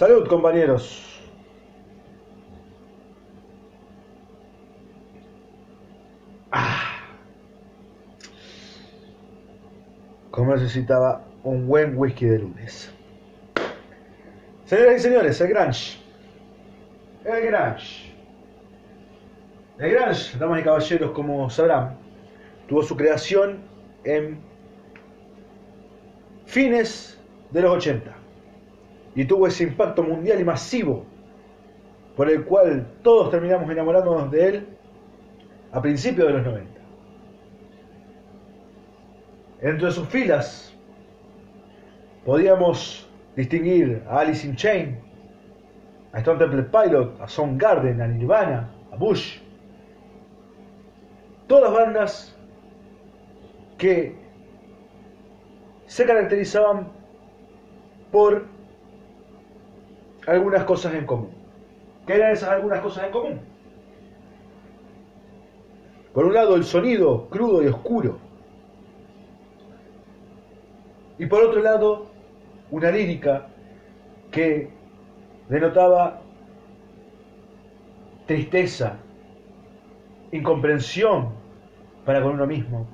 Salud, 0.00 0.26
compañeros. 0.28 1.20
Ah. 6.50 7.02
Como 10.30 10.54
necesitaba 10.54 11.22
un 11.44 11.66
buen 11.66 11.98
whisky 11.98 12.24
de 12.24 12.38
lunes. 12.38 12.90
Señoras 14.64 14.96
y 14.96 15.00
señores, 15.00 15.38
el 15.42 15.48
Grange. 15.48 15.98
El 17.22 17.42
Grange. 17.42 18.14
El 19.78 19.90
Grange, 19.90 20.38
damas 20.38 20.60
y 20.60 20.64
caballeros, 20.64 21.10
como 21.10 21.50
sabrán, 21.50 21.98
tuvo 22.68 22.82
su 22.82 22.96
creación 22.96 23.58
en 24.04 24.40
fines 26.46 27.20
de 27.50 27.60
los 27.60 27.72
80 27.72 28.19
y 29.20 29.26
tuvo 29.26 29.46
ese 29.46 29.64
impacto 29.64 30.02
mundial 30.02 30.40
y 30.40 30.44
masivo 30.44 31.04
por 32.16 32.30
el 32.30 32.42
cual 32.42 32.86
todos 33.02 33.30
terminamos 33.30 33.70
enamorándonos 33.70 34.30
de 34.30 34.48
él 34.48 34.68
a 35.72 35.82
principios 35.82 36.28
de 36.28 36.32
los 36.32 36.46
90. 36.46 36.80
Entre 39.60 39.90
sus 39.90 40.08
filas 40.08 40.74
podíamos 42.24 43.10
distinguir 43.36 44.02
a 44.08 44.20
Alice 44.20 44.46
in 44.46 44.56
Chain, 44.56 44.98
a 46.14 46.20
Stone 46.20 46.38
Temple 46.38 46.62
Pilot, 46.62 47.20
a 47.20 47.28
Soundgarden, 47.28 48.00
a 48.00 48.06
Nirvana, 48.08 48.70
a 48.90 48.96
Bush. 48.96 49.38
Todas 51.46 51.70
bandas 51.74 52.34
que 53.76 54.16
se 55.84 56.06
caracterizaban 56.06 56.88
por 58.10 58.59
algunas 60.30 60.64
cosas 60.64 60.94
en 60.94 61.06
común. 61.06 61.30
¿Qué 62.06 62.14
eran 62.14 62.32
esas 62.32 62.50
algunas 62.50 62.80
cosas 62.80 63.04
en 63.04 63.10
común? 63.10 63.40
Por 66.14 66.24
un 66.24 66.34
lado, 66.34 66.54
el 66.56 66.64
sonido 66.64 67.28
crudo 67.28 67.62
y 67.62 67.66
oscuro. 67.66 68.18
Y 71.18 71.26
por 71.26 71.42
otro 71.42 71.60
lado, 71.60 72.06
una 72.70 72.90
lírica 72.90 73.48
que 74.30 74.70
denotaba 75.48 76.20
tristeza, 78.26 78.96
incomprensión 80.30 81.30
para 82.04 82.22
con 82.22 82.34
uno 82.34 82.46
mismo 82.46 82.86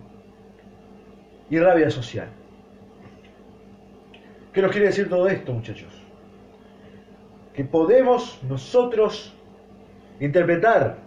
y 1.51 1.59
rabia 1.59 1.91
social. 1.91 2.29
¿Qué 4.53 4.63
nos 4.63 4.71
quiere 4.71 4.87
decir 4.87 5.09
todo 5.11 5.29
esto, 5.29 5.53
muchachos? 5.53 6.06
Que 7.57 7.65
podemos 7.65 8.39
nosotros 8.49 9.35
interpretar 10.21 10.99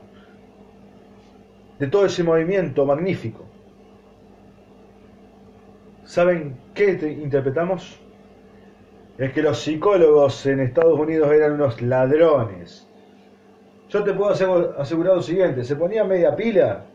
de 1.77 1.87
todo 1.87 2.05
ese 2.05 2.23
movimiento 2.23 2.85
magnífico. 2.85 3.45
¿Saben 6.03 6.57
qué 6.73 7.17
interpretamos? 7.21 7.99
Es 9.17 9.31
que 9.31 9.43
los 9.43 9.59
psicólogos 9.59 10.45
en 10.47 10.59
Estados 10.61 10.99
Unidos 10.99 11.31
eran 11.31 11.53
unos 11.53 11.81
ladrones. 11.81 12.87
Yo 13.89 14.03
te 14.03 14.13
puedo 14.13 14.31
asegurar 14.31 15.15
lo 15.15 15.21
siguiente, 15.21 15.63
se 15.63 15.75
ponía 15.75 16.03
media 16.03 16.35
pila 16.35 16.85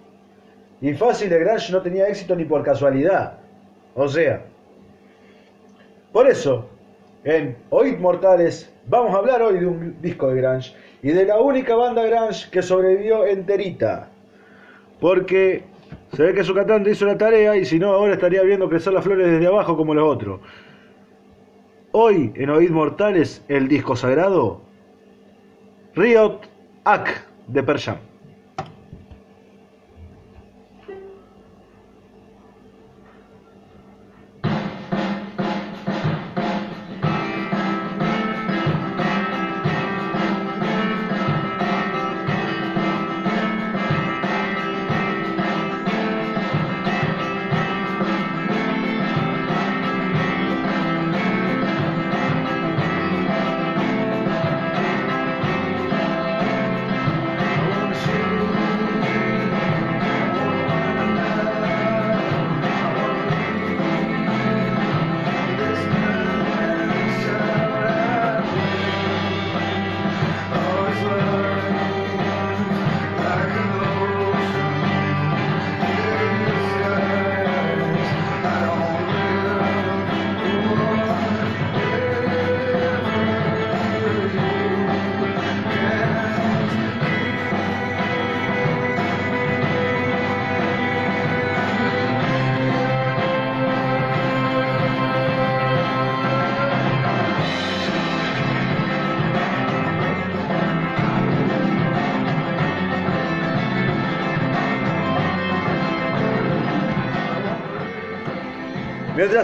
y 0.80 0.92
fácil 0.94 1.30
de 1.30 1.38
Grange 1.38 1.72
no 1.72 1.80
tenía 1.80 2.08
éxito 2.08 2.34
ni 2.34 2.44
por 2.44 2.64
casualidad. 2.64 3.38
O 3.94 4.08
sea, 4.08 4.44
por 6.12 6.28
eso, 6.28 6.68
en 7.22 7.56
Oíd 7.70 7.98
Mortales 7.98 8.73
vamos 8.86 9.14
a 9.14 9.18
hablar 9.18 9.42
hoy 9.42 9.58
de 9.58 9.66
un 9.66 10.00
disco 10.00 10.28
de 10.28 10.40
Grange 10.40 10.74
y 11.02 11.08
de 11.08 11.24
la 11.26 11.40
única 11.40 11.74
banda 11.74 12.04
Grange 12.04 12.50
que 12.50 12.62
sobrevivió 12.62 13.26
enterita. 13.26 14.08
Porque 15.00 15.64
se 16.12 16.22
ve 16.22 16.34
que 16.34 16.44
su 16.44 16.54
cantante 16.54 16.90
hizo 16.90 17.06
la 17.06 17.18
tarea 17.18 17.56
y 17.56 17.64
si 17.64 17.78
no, 17.78 17.92
ahora 17.92 18.14
estaría 18.14 18.42
viendo 18.42 18.68
crecer 18.68 18.92
las 18.92 19.04
flores 19.04 19.30
desde 19.30 19.46
abajo 19.46 19.76
como 19.76 19.94
los 19.94 20.08
otros. 20.08 20.40
Hoy 21.92 22.32
en 22.34 22.50
Oíd 22.50 22.70
Mortales, 22.70 23.44
el 23.48 23.68
disco 23.68 23.94
sagrado, 23.96 24.60
Riot 25.94 26.40
Ak 26.84 27.26
de 27.48 27.62
Persham. 27.62 28.13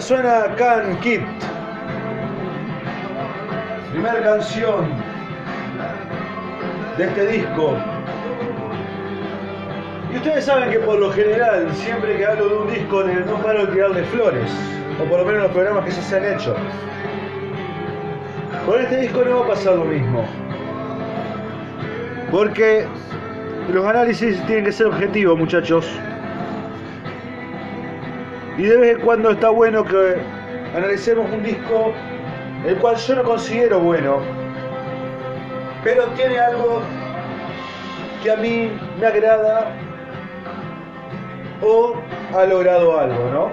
Suena 0.01 0.55
Can 0.57 0.99
Kit, 1.01 1.21
primera 3.91 4.19
canción 4.23 4.87
de 6.97 7.05
este 7.05 7.27
disco. 7.27 7.77
Y 10.11 10.17
ustedes 10.17 10.45
saben 10.45 10.71
que 10.71 10.79
por 10.79 10.97
lo 10.97 11.11
general, 11.11 11.71
siempre 11.75 12.17
que 12.17 12.25
hablo 12.25 12.49
de 12.49 12.55
un 12.55 12.71
disco, 12.71 13.03
no 13.03 13.35
paro 13.43 13.67
de 13.67 14.03
flores, 14.05 14.51
o 14.99 15.07
por 15.07 15.19
lo 15.19 15.25
menos 15.25 15.43
los 15.43 15.51
programas 15.51 15.85
que 15.85 15.91
se 15.91 16.17
han 16.17 16.25
hecho. 16.25 16.55
Con 18.65 18.81
este 18.81 19.01
disco 19.01 19.23
no 19.23 19.41
va 19.41 19.45
a 19.45 19.47
pasar 19.49 19.75
lo 19.75 19.85
mismo. 19.85 20.25
Porque 22.31 22.87
los 23.71 23.85
análisis 23.85 24.43
tienen 24.47 24.65
que 24.65 24.71
ser 24.71 24.87
objetivos, 24.87 25.37
muchachos. 25.37 25.87
Y 28.61 28.65
de 28.65 28.77
vez 28.77 28.95
en 28.95 29.01
cuando 29.01 29.31
está 29.31 29.49
bueno 29.49 29.83
que 29.83 30.17
analicemos 30.75 31.27
un 31.31 31.41
disco 31.41 31.91
el 32.63 32.77
cual 32.77 32.95
yo 32.95 33.15
no 33.15 33.23
considero 33.23 33.79
bueno, 33.79 34.19
pero 35.83 36.05
tiene 36.09 36.37
algo 36.37 36.83
que 38.21 38.29
a 38.31 38.35
mí 38.35 38.71
me 38.99 39.07
agrada 39.07 39.71
o 41.63 41.95
ha 42.37 42.45
logrado 42.45 42.99
algo, 42.99 43.31
¿no? 43.31 43.51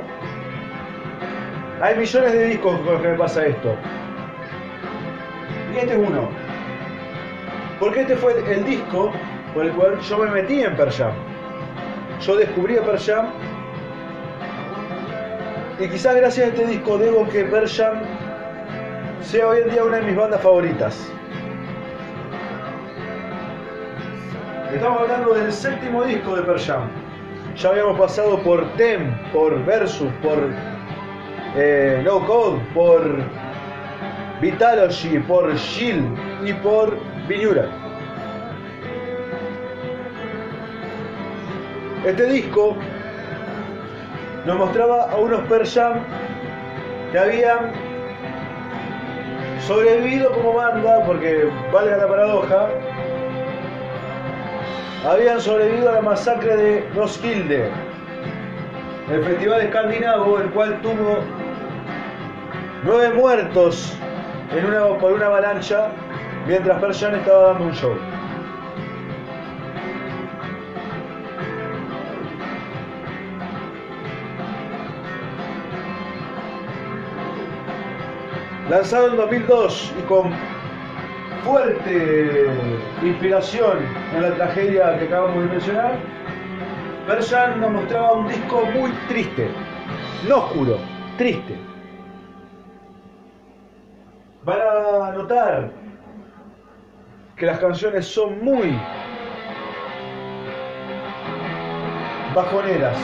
Hay 1.82 1.96
millones 1.96 2.32
de 2.34 2.44
discos 2.44 2.78
con 2.80 2.92
los 2.92 3.00
que 3.00 3.08
me 3.08 3.16
pasa 3.16 3.46
esto. 3.46 3.74
Y 5.72 5.78
este 5.78 5.92
es 5.92 6.06
uno. 6.06 6.28
Porque 7.80 8.02
este 8.02 8.14
fue 8.14 8.34
el 8.46 8.62
disco 8.62 9.10
por 9.54 9.64
el 9.64 9.72
cual 9.72 9.98
yo 10.00 10.18
me 10.18 10.30
metí 10.32 10.62
en 10.62 10.76
Per 10.76 10.90
Jam. 10.90 11.12
Yo 12.20 12.36
descubrí 12.36 12.76
a 12.76 12.82
Per 12.82 12.98
Jam 12.98 13.28
y 15.80 15.88
quizás 15.88 16.16
gracias 16.16 16.46
a 16.46 16.50
este 16.50 16.66
disco 16.66 16.98
debo 16.98 17.28
que 17.28 17.44
Persian 17.44 18.02
sea 19.20 19.48
hoy 19.48 19.60
en 19.62 19.70
día 19.70 19.84
una 19.84 19.98
de 19.98 20.02
mis 20.02 20.16
bandas 20.16 20.40
favoritas. 20.40 21.12
Estamos 24.72 25.02
hablando 25.02 25.34
del 25.34 25.52
séptimo 25.52 26.04
disco 26.04 26.36
de 26.36 26.42
Persian. 26.42 26.90
Ya 27.56 27.70
habíamos 27.70 27.98
pasado 27.98 28.38
por 28.42 28.66
Tem, 28.76 29.14
por 29.32 29.64
Versus, 29.64 30.12
por 30.22 30.38
eh, 31.56 32.02
No 32.04 32.26
Code, 32.26 32.60
por 32.74 33.02
Vitalogy 34.40 35.18
por 35.20 35.56
Gil 35.56 36.04
y 36.44 36.52
por 36.54 36.96
Viñura. 37.26 37.68
Este 42.04 42.26
disco 42.26 42.76
nos 44.48 44.56
mostraba 44.56 45.10
a 45.10 45.16
unos 45.16 45.42
Persian 45.42 46.00
que 47.12 47.18
habían 47.18 47.70
sobrevivido 49.66 50.32
como 50.32 50.54
banda, 50.54 51.04
porque 51.04 51.50
valga 51.70 51.98
la 51.98 52.08
paradoja, 52.08 52.68
habían 55.06 55.38
sobrevivido 55.38 55.90
a 55.90 55.92
la 55.96 56.00
masacre 56.00 56.56
de 56.56 56.88
Roskilde, 56.94 57.70
el 59.12 59.22
festival 59.22 59.60
escandinavo, 59.60 60.38
el 60.38 60.48
cual 60.52 60.80
tuvo 60.80 61.18
nueve 62.84 63.10
muertos 63.16 63.98
en 64.56 64.64
una, 64.64 64.98
por 64.98 65.12
una 65.12 65.26
avalancha 65.26 65.88
mientras 66.46 66.80
Persian 66.80 67.16
estaba 67.16 67.48
dando 67.48 67.64
un 67.64 67.72
show. 67.74 67.94
Lanzado 78.68 79.08
en 79.08 79.16
2002 79.16 79.94
y 79.98 80.02
con 80.02 80.30
fuerte 81.42 82.46
inspiración 83.02 83.78
en 84.14 84.22
la 84.22 84.34
tragedia 84.34 84.98
que 84.98 85.06
acabamos 85.06 85.42
de 85.44 85.48
mencionar, 85.48 85.98
Persian 87.06 87.62
nos 87.62 87.72
mostraba 87.72 88.12
un 88.12 88.28
disco 88.28 88.66
muy 88.74 88.90
triste, 89.08 89.48
no 90.28 90.36
oscuro, 90.36 90.76
triste. 91.16 91.56
Van 94.44 94.58
a 94.60 95.12
notar 95.12 95.70
que 97.36 97.46
las 97.46 97.58
canciones 97.60 98.06
son 98.06 98.44
muy 98.44 98.78
bajoneras. 102.34 102.98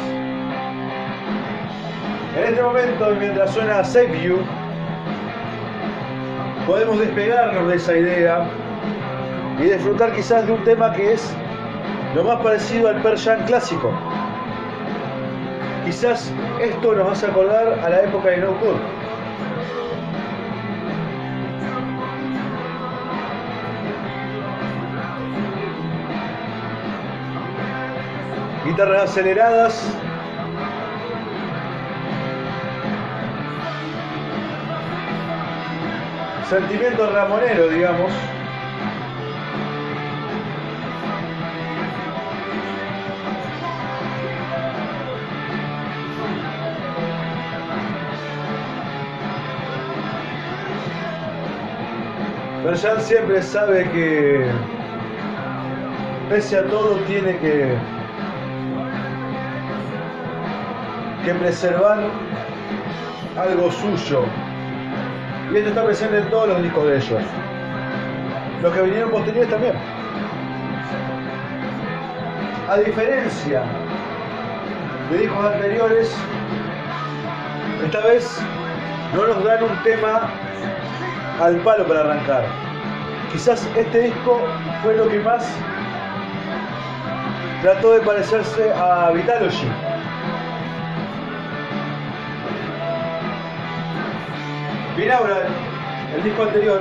En 2.36 2.44
este 2.44 2.62
momento, 2.62 3.14
mientras 3.18 3.50
suena 3.54 3.82
Save 3.82 4.22
You, 4.22 4.38
podemos 6.66 6.98
despegarnos 6.98 7.68
de 7.68 7.76
esa 7.76 7.96
idea 7.96 8.46
y 9.58 9.62
disfrutar 9.64 10.12
quizás 10.12 10.46
de 10.46 10.52
un 10.52 10.64
tema 10.64 10.92
que 10.92 11.12
es 11.12 11.34
lo 12.14 12.24
más 12.24 12.40
parecido 12.42 12.88
al 12.88 13.02
Persian 13.02 13.44
clásico. 13.44 13.92
Quizás 15.84 16.32
esto 16.60 16.94
nos 16.94 17.12
hace 17.12 17.26
acordar 17.26 17.78
a 17.82 17.88
la 17.88 18.02
época 18.02 18.30
de 18.30 18.38
No 18.38 18.58
Code. 18.58 18.80
Guitarras 28.64 29.10
aceleradas, 29.10 29.94
sentimiento 36.54 37.10
ramonero, 37.10 37.68
digamos. 37.68 38.12
Berjan 52.64 53.00
siempre 53.00 53.42
sabe 53.42 53.90
que 53.90 54.46
pese 56.28 56.58
a 56.58 56.66
todo 56.66 56.94
tiene 57.08 57.36
que 57.38 57.76
que 61.24 61.34
preservar 61.34 61.98
algo 63.36 63.72
suyo 63.72 64.24
y 65.52 65.56
esto 65.56 65.68
está 65.68 65.84
presente 65.84 66.18
en 66.18 66.30
todos 66.30 66.48
los 66.48 66.62
discos 66.62 66.86
de 66.86 66.96
ellos. 66.96 67.22
Los 68.62 68.72
que 68.72 68.82
vinieron 68.82 69.10
posteriores 69.10 69.50
también. 69.50 69.74
A 72.68 72.78
diferencia 72.78 73.62
de 75.10 75.18
discos 75.18 75.44
anteriores, 75.44 76.16
esta 77.84 78.00
vez 78.00 78.40
no 79.14 79.26
nos 79.26 79.44
dan 79.44 79.64
un 79.64 79.82
tema 79.82 80.30
al 81.40 81.56
palo 81.58 81.86
para 81.86 82.00
arrancar. 82.00 82.44
Quizás 83.32 83.68
este 83.76 84.00
disco 84.00 84.40
fue 84.82 84.96
lo 84.96 85.08
que 85.08 85.20
más 85.20 85.46
trató 87.62 87.92
de 87.92 88.00
parecerse 88.00 88.72
a 88.72 89.10
Vitalogy. 89.10 89.93
Binaural, 94.96 95.48
el 96.16 96.22
disco 96.22 96.44
anterior, 96.44 96.80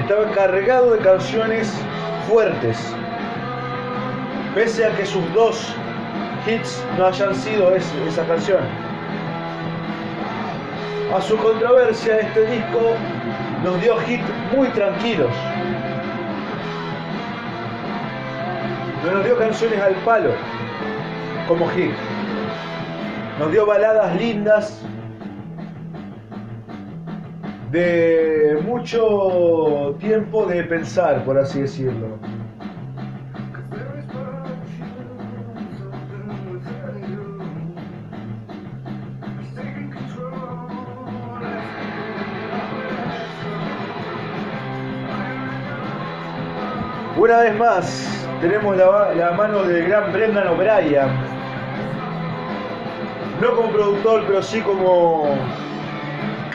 estaba 0.00 0.30
cargado 0.30 0.92
de 0.92 1.00
canciones 1.00 1.70
fuertes, 2.26 2.78
pese 4.54 4.86
a 4.86 4.96
que 4.96 5.04
sus 5.04 5.22
dos 5.34 5.74
hits 6.46 6.82
no 6.96 7.06
hayan 7.08 7.34
sido 7.34 7.74
esa 7.74 8.24
canción. 8.26 8.60
A 11.14 11.20
su 11.20 11.36
controversia, 11.36 12.20
este 12.20 12.46
disco 12.46 12.94
nos 13.62 13.78
dio 13.82 13.96
hits 14.08 14.24
muy 14.56 14.68
tranquilos. 14.68 15.30
No 19.04 19.12
nos 19.12 19.24
dio 19.26 19.36
canciones 19.36 19.78
al 19.78 19.94
palo 20.06 20.30
como 21.46 21.68
hit. 21.68 21.92
Nos 23.38 23.52
dio 23.52 23.66
baladas 23.66 24.16
lindas 24.16 24.82
de 27.72 28.62
mucho 28.66 29.96
tiempo 29.98 30.44
de 30.44 30.62
pensar, 30.64 31.24
por 31.24 31.38
así 31.38 31.62
decirlo. 31.62 32.18
Una 47.16 47.38
vez 47.38 47.56
más, 47.56 48.28
tenemos 48.42 48.76
la, 48.76 49.14
la 49.14 49.32
mano 49.32 49.62
del 49.62 49.86
gran 49.86 50.12
Brendan 50.12 50.48
O'Brien. 50.48 51.08
No 53.40 53.56
como 53.56 53.70
productor, 53.70 54.24
pero 54.26 54.42
sí 54.42 54.60
como 54.60 55.36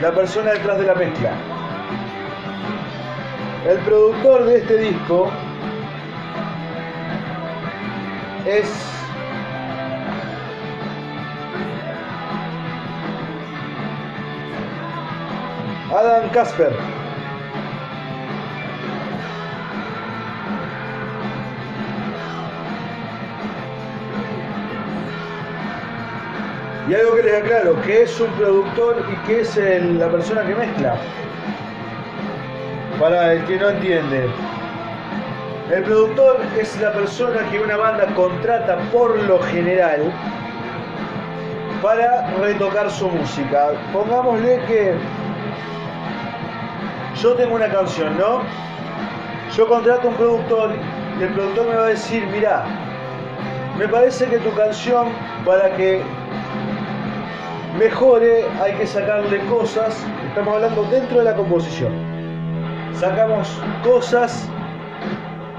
la 0.00 0.12
persona 0.12 0.52
detrás 0.52 0.78
de 0.78 0.84
la 0.84 0.94
mezcla. 0.94 1.32
El 3.68 3.78
productor 3.78 4.44
de 4.44 4.58
este 4.58 4.78
disco 4.78 5.30
es 8.46 8.70
Adam 15.92 16.30
Casper. 16.30 16.97
Y 26.88 26.94
algo 26.94 27.16
que 27.16 27.22
les 27.22 27.42
aclaro, 27.42 27.80
que 27.82 28.02
es 28.02 28.18
un 28.18 28.30
productor 28.30 29.04
y 29.12 29.26
que 29.26 29.40
es 29.42 29.56
la 29.56 30.08
persona 30.08 30.42
que 30.46 30.54
mezcla. 30.54 30.96
Para 32.98 33.34
el 33.34 33.44
que 33.44 33.56
no 33.58 33.68
entiende. 33.68 34.26
El 35.70 35.82
productor 35.82 36.40
es 36.58 36.80
la 36.80 36.90
persona 36.94 37.40
que 37.50 37.60
una 37.60 37.76
banda 37.76 38.06
contrata 38.14 38.78
por 38.90 39.22
lo 39.24 39.38
general 39.42 40.10
para 41.82 42.30
retocar 42.38 42.90
su 42.90 43.06
música. 43.10 43.72
Pongámosle 43.92 44.58
que 44.66 44.94
yo 47.20 47.34
tengo 47.34 47.54
una 47.56 47.68
canción, 47.68 48.16
¿no? 48.16 48.40
Yo 49.54 49.68
contrato 49.68 50.08
un 50.08 50.14
productor 50.14 50.70
y 51.20 51.22
el 51.22 51.28
productor 51.34 51.66
me 51.66 51.74
va 51.74 51.84
a 51.84 51.88
decir, 51.88 52.26
mira, 52.32 52.64
me 53.76 53.86
parece 53.88 54.24
que 54.26 54.38
tu 54.38 54.54
canción 54.54 55.08
para 55.44 55.70
que 55.76 56.02
mejore, 57.78 58.42
hay 58.60 58.72
que 58.74 58.86
sacarle 58.86 59.38
cosas, 59.46 60.04
estamos 60.26 60.54
hablando 60.54 60.82
dentro 60.90 61.18
de 61.18 61.24
la 61.24 61.36
composición. 61.36 61.92
Sacamos 62.94 63.48
cosas, 63.84 64.50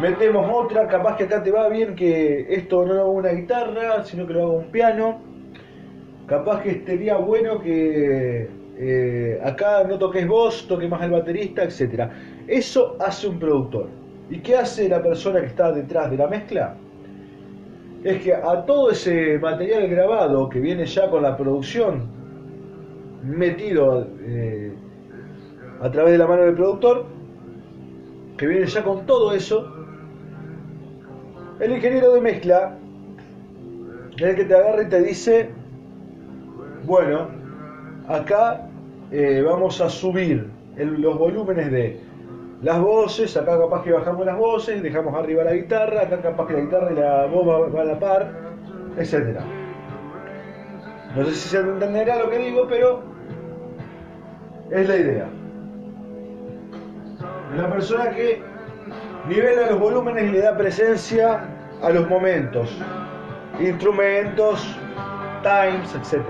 metemos 0.02 0.46
otra, 0.54 0.88
capaz 0.88 1.16
que 1.16 1.24
acá 1.24 1.42
te 1.42 1.50
va 1.50 1.70
bien 1.70 1.96
que 1.96 2.46
esto 2.50 2.86
no 2.86 2.94
lo 2.94 3.02
haga 3.02 3.10
una 3.10 3.30
guitarra, 3.30 4.04
sino 4.04 4.28
que 4.28 4.34
lo 4.34 4.44
haga 4.44 4.52
un 4.52 4.72
piano. 4.72 5.22
Capaz 6.28 6.62
que 6.62 6.72
estaría 6.72 7.16
bueno 7.16 7.62
que 7.62 8.50
eh, 8.78 9.40
acá 9.42 9.86
no 9.86 9.98
toques 9.98 10.28
vos, 10.28 10.68
toque 10.68 10.90
más 10.90 11.02
el 11.04 11.12
baterista, 11.12 11.64
etc. 11.64 12.12
Eso 12.48 12.98
hace 13.00 13.30
un 13.30 13.40
productor. 13.40 13.88
¿Y 14.30 14.40
qué 14.40 14.58
hace 14.58 14.90
la 14.90 15.02
persona 15.02 15.40
que 15.40 15.48
está 15.48 15.72
detrás 15.72 16.12
de 16.12 16.18
la 16.18 16.28
mezcla? 16.28 16.76
Es 18.04 18.22
que 18.22 18.34
a 18.34 18.66
todo 18.66 18.92
ese 18.92 19.38
material 19.40 19.90
grabado 19.90 20.48
que 20.48 20.60
viene 20.60 20.86
ya 20.86 21.10
con 21.10 21.22
la 21.24 21.36
producción 21.36 22.08
metido 23.24 24.08
eh, 24.22 24.74
a 25.82 25.92
través 25.92 26.14
de 26.14 26.18
la 26.18 26.28
mano 26.28 26.44
del 26.44 26.56
productor, 26.56 27.06
que 28.38 28.48
viene 28.48 28.66
ya 28.68 28.84
con 28.84 29.06
todo 29.06 29.34
eso, 29.34 29.70
el 31.60 31.74
ingeniero 31.74 32.14
de 32.14 32.22
mezcla 32.22 32.78
es 34.16 34.22
el 34.22 34.36
que 34.36 34.46
te 34.46 34.56
agarra 34.56 34.84
y 34.84 34.90
te 34.90 35.02
dice, 35.02 35.50
bueno, 36.86 37.28
acá 38.08 38.70
eh, 39.12 39.44
vamos 39.46 39.82
a 39.82 39.90
subir 39.90 40.50
los 40.78 41.18
volúmenes 41.18 41.70
de 41.70 42.00
las 42.62 42.80
voces, 42.82 43.36
acá 43.38 43.58
capaz 43.58 43.84
que 43.84 43.94
bajamos 43.94 44.26
las 44.26 44.38
voces, 44.38 44.84
dejamos 44.84 45.16
arriba 45.16 45.44
la 45.44 45.54
guitarra, 45.54 46.02
acá 46.02 46.22
capaz 46.22 46.48
que 46.48 46.54
la 46.54 46.60
guitarra 46.60 46.92
y 46.92 46.96
la 46.96 47.26
voz 47.28 47.74
va, 47.74 47.82
a 47.82 47.86
la 47.86 48.00
par, 48.00 48.32
etc. 48.98 49.40
No 51.16 51.26
sé 51.26 51.32
si 51.32 51.50
se 51.50 51.60
entenderá 51.60 52.18
lo 52.18 52.30
que 52.30 52.38
digo, 52.38 52.68
pero 52.68 53.02
es 54.72 54.88
la 54.88 54.96
idea. 54.98 55.30
La 57.56 57.70
persona 57.70 58.12
que 58.12 58.42
nivela 59.28 59.72
los 59.72 59.80
volúmenes 59.80 60.26
y 60.26 60.32
le 60.34 60.42
da 60.42 60.58
presencia 60.58 61.46
a 61.82 61.90
los 61.92 62.10
momentos, 62.10 62.78
instrumentos, 63.60 64.78
times, 65.44 65.96
etc. 65.96 66.26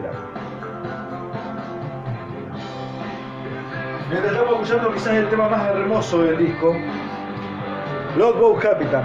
Mientras 4.09 4.33
estamos 4.33 4.53
escuchando 4.53 4.91
quizás 4.91 5.13
el 5.13 5.29
tema 5.29 5.49
más 5.49 5.67
hermoso 5.67 6.23
del 6.23 6.39
disco, 6.39 6.75
Boat 8.17 8.59
Capitan. 8.59 9.03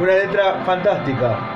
Una 0.00 0.12
letra 0.14 0.62
fantástica. 0.64 1.51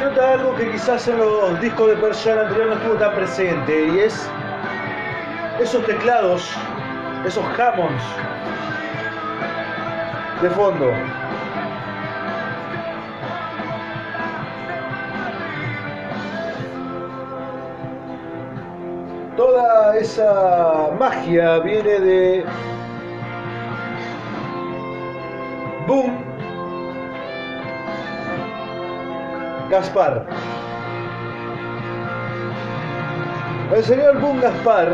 Se 0.00 0.06
nota 0.06 0.32
algo 0.32 0.56
que 0.56 0.70
quizás 0.70 1.06
en 1.08 1.18
los 1.18 1.60
discos 1.60 1.88
de 1.88 1.96
Persian 1.96 2.38
anterior 2.38 2.68
no 2.68 2.74
estuvo 2.74 2.94
tan 2.94 3.14
presente 3.14 3.86
y 3.86 3.98
es 3.98 4.30
esos 5.60 5.84
teclados, 5.84 6.50
esos 7.26 7.44
Hammonds 7.58 8.02
de 10.40 10.48
fondo. 10.48 10.90
Toda 19.36 19.98
esa 19.98 20.92
magia 20.98 21.58
viene 21.58 22.00
de 22.00 22.44
Gaspar. 29.80 30.26
El 33.74 33.82
señor 33.82 34.20
Boom 34.20 34.38
Gaspar 34.42 34.88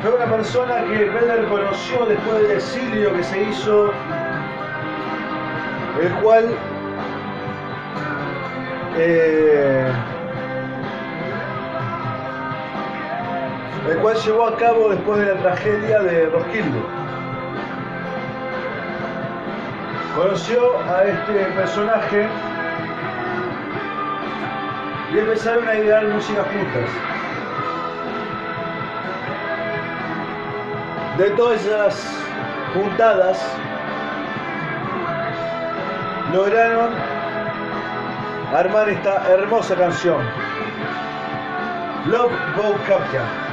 fue 0.00 0.14
una 0.14 0.26
persona 0.26 0.84
que 0.84 1.06
Vedder 1.06 1.48
conoció 1.48 2.06
después 2.06 2.42
del 2.42 2.50
exilio 2.52 3.12
que 3.14 3.24
se 3.24 3.42
hizo, 3.42 3.90
el 6.00 6.12
cual 6.22 6.54
eh, 8.96 9.92
el 13.90 13.98
cual 13.98 14.16
llevó 14.24 14.46
a 14.46 14.56
cabo 14.56 14.90
después 14.90 15.18
de 15.18 15.34
la 15.34 15.40
tragedia 15.40 15.98
de 16.00 16.26
Roskilde. 16.26 17.03
Conoció 20.14 20.78
a 20.88 21.04
este 21.04 21.44
personaje 21.56 22.28
y 25.12 25.18
empezaron 25.18 25.66
a 25.66 25.74
idear 25.74 26.06
música 26.08 26.44
juntas. 26.44 26.90
De 31.18 31.30
todas 31.30 31.64
esas 31.64 32.24
juntadas, 32.74 33.44
lograron 36.32 36.90
armar 38.54 38.88
esta 38.88 39.28
hermosa 39.30 39.74
canción, 39.76 40.22
Love 42.06 42.32
Go 42.56 42.76
Captain. 42.86 43.43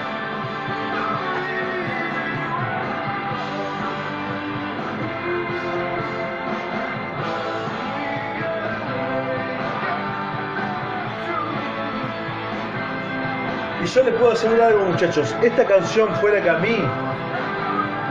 Yo 13.85 14.03
les 14.03 14.13
puedo 14.15 14.31
asegurar 14.31 14.71
algo 14.71 14.85
muchachos, 14.85 15.35
esta 15.41 15.65
canción 15.65 16.13
fue 16.17 16.31
la 16.31 16.41
que 16.41 16.49
a 16.49 16.57
mí 16.59 16.77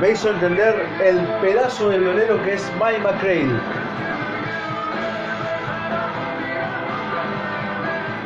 me 0.00 0.10
hizo 0.10 0.30
entender 0.30 0.86
el 1.04 1.18
pedazo 1.40 1.90
de 1.90 1.98
violero 1.98 2.42
que 2.42 2.54
es 2.54 2.72
Mike 2.80 3.00
McCready. 3.00 3.52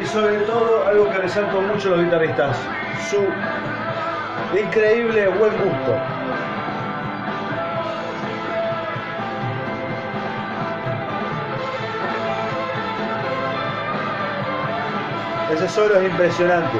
Y 0.00 0.06
sobre 0.06 0.36
todo 0.38 0.86
algo 0.86 1.10
que 1.10 1.18
resalto 1.18 1.60
mucho 1.60 1.90
los 1.90 2.04
guitarristas, 2.04 2.56
su 3.10 3.26
increíble 4.58 5.28
buen 5.28 5.52
gusto. 5.52 5.98
Ese 15.52 15.68
solo 15.68 15.96
es 15.96 16.10
impresionante. 16.10 16.78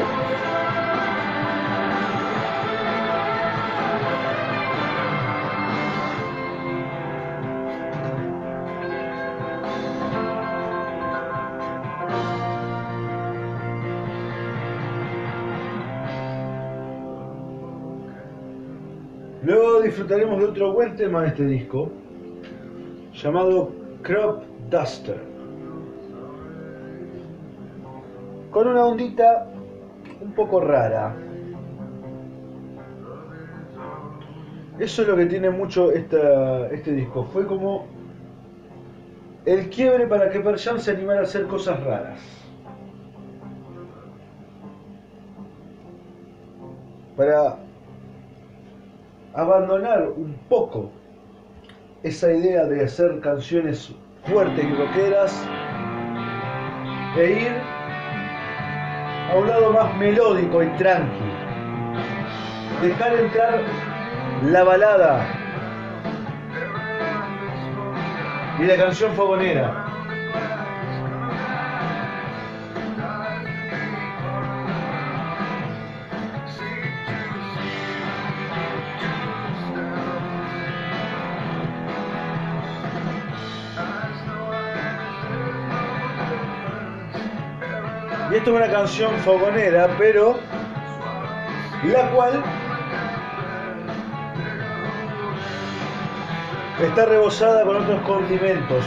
Disfrutaremos 20.04 20.38
de 20.38 20.44
otro 20.44 20.72
buen 20.74 20.96
tema 20.96 21.22
de 21.22 21.28
este 21.28 21.46
disco, 21.46 21.90
llamado 23.14 23.72
Crop 24.02 24.42
Duster. 24.68 25.18
Con 28.50 28.68
una 28.68 28.84
ondita 28.84 29.48
un 30.20 30.32
poco 30.32 30.60
rara. 30.60 31.16
Eso 34.78 35.02
es 35.02 35.08
lo 35.08 35.16
que 35.16 35.24
tiene 35.24 35.48
mucho 35.48 35.90
este 35.90 36.92
disco. 36.92 37.24
Fue 37.24 37.46
como 37.46 37.86
el 39.46 39.70
quiebre 39.70 40.06
para 40.06 40.28
que 40.28 40.40
Perjan 40.40 40.80
se 40.80 40.90
animara 40.90 41.20
a 41.20 41.22
hacer 41.22 41.46
cosas 41.46 41.82
raras. 41.82 42.20
Para 47.16 47.63
abandonar 49.34 50.08
un 50.16 50.34
poco 50.48 50.90
esa 52.02 52.32
idea 52.32 52.64
de 52.64 52.84
hacer 52.84 53.20
canciones 53.20 53.92
fuertes 54.24 54.64
y 54.64 54.74
rockeras 54.74 55.46
e 57.16 57.30
ir 57.30 57.52
a 59.30 59.36
un 59.36 59.48
lado 59.48 59.72
más 59.72 59.96
melódico 59.96 60.62
y 60.62 60.68
tranqui. 60.76 61.24
Dejar 62.82 63.14
entrar 63.14 63.60
la 64.50 64.62
balada 64.62 65.26
y 68.60 68.64
la 68.64 68.76
canción 68.76 69.12
fogonera. 69.14 69.83
Y 88.34 88.38
esto 88.38 88.50
es 88.50 88.56
una 88.56 88.68
canción 88.68 89.12
fogonera, 89.18 89.88
pero 89.96 90.36
la 91.84 92.10
cual 92.10 92.42
está 96.82 97.06
rebosada 97.06 97.64
con 97.64 97.76
otros 97.76 98.02
condimentos. 98.02 98.84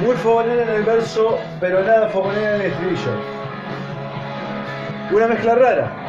Muy 0.00 0.16
fogonera 0.16 0.64
en 0.64 0.68
el 0.70 0.82
verso, 0.82 1.38
pero 1.60 1.84
nada 1.84 2.08
fogonera 2.08 2.56
en 2.56 2.60
el 2.62 2.72
estribillo. 2.72 3.12
Una 5.12 5.28
mezcla 5.28 5.54
rara. 5.54 6.05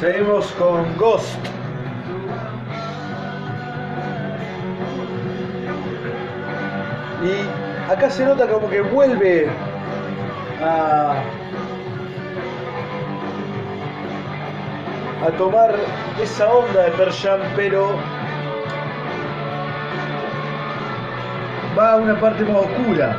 Seguimos 0.00 0.46
con 0.52 0.96
Ghost. 0.96 1.36
Y 7.22 7.92
acá 7.92 8.08
se 8.08 8.24
nota 8.24 8.48
como 8.48 8.70
que 8.70 8.80
vuelve 8.80 9.46
a, 10.64 11.16
a 15.26 15.30
tomar 15.36 15.74
esa 16.18 16.50
onda 16.50 16.84
de 16.84 16.90
Persian, 16.92 17.40
pero 17.54 17.90
va 21.78 21.92
a 21.92 21.96
una 21.96 22.18
parte 22.18 22.42
más 22.44 22.56
oscura. 22.56 23.18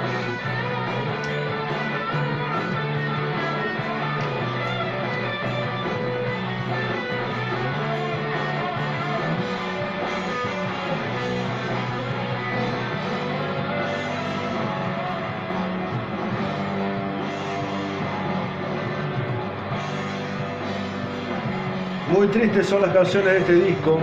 Tristes 22.32 22.68
son 22.68 22.82
las 22.82 22.92
canciones 22.92 23.34
de 23.34 23.40
este 23.40 23.54
disco. 23.56 24.00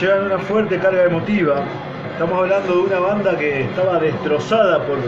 Llevan 0.00 0.26
una 0.26 0.38
fuerte 0.38 0.78
carga 0.78 1.04
emotiva. 1.04 1.62
Estamos 2.12 2.38
hablando 2.38 2.74
de 2.74 2.80
una 2.80 2.98
banda 2.98 3.38
que 3.38 3.62
estaba 3.62 3.98
destrozada 4.00 4.84
por, 4.84 4.98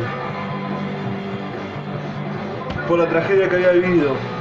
por 2.88 2.98
la 2.98 3.08
tragedia 3.08 3.48
que 3.48 3.56
había 3.56 3.72
vivido. 3.72 4.35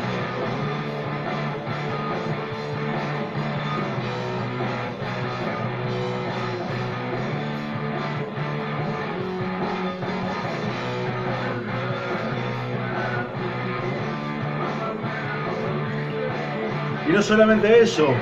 No 17.16 17.22
solamente 17.22 17.82
eso, 17.82 18.14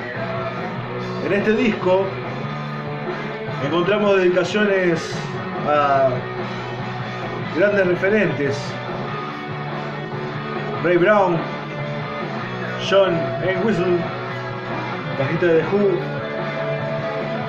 en 1.26 1.32
este 1.32 1.52
disco 1.56 2.04
encontramos 3.66 4.18
dedicaciones 4.18 5.12
a 5.66 6.10
grandes 7.56 7.88
referentes. 7.88 8.56
Ray 10.84 10.96
Brown, 10.96 11.36
John 12.88 13.20
Entwistle, 13.42 13.98
bajista 15.18 15.46
de 15.46 15.62
Who 15.72 15.90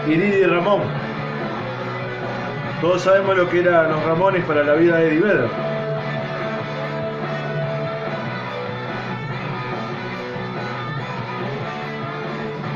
y 0.08 0.16
Didi 0.16 0.46
Ramón. 0.46 0.82
Todos 2.82 3.04
sabemos 3.04 3.38
lo 3.38 3.48
que 3.52 3.60
eran 3.60 3.92
los 3.92 4.04
Ramones 4.04 4.44
para 4.46 4.64
la 4.64 4.74
vida 4.74 4.98
de 4.98 5.10
Eddie 5.10 5.22
Vedder. 5.22 5.65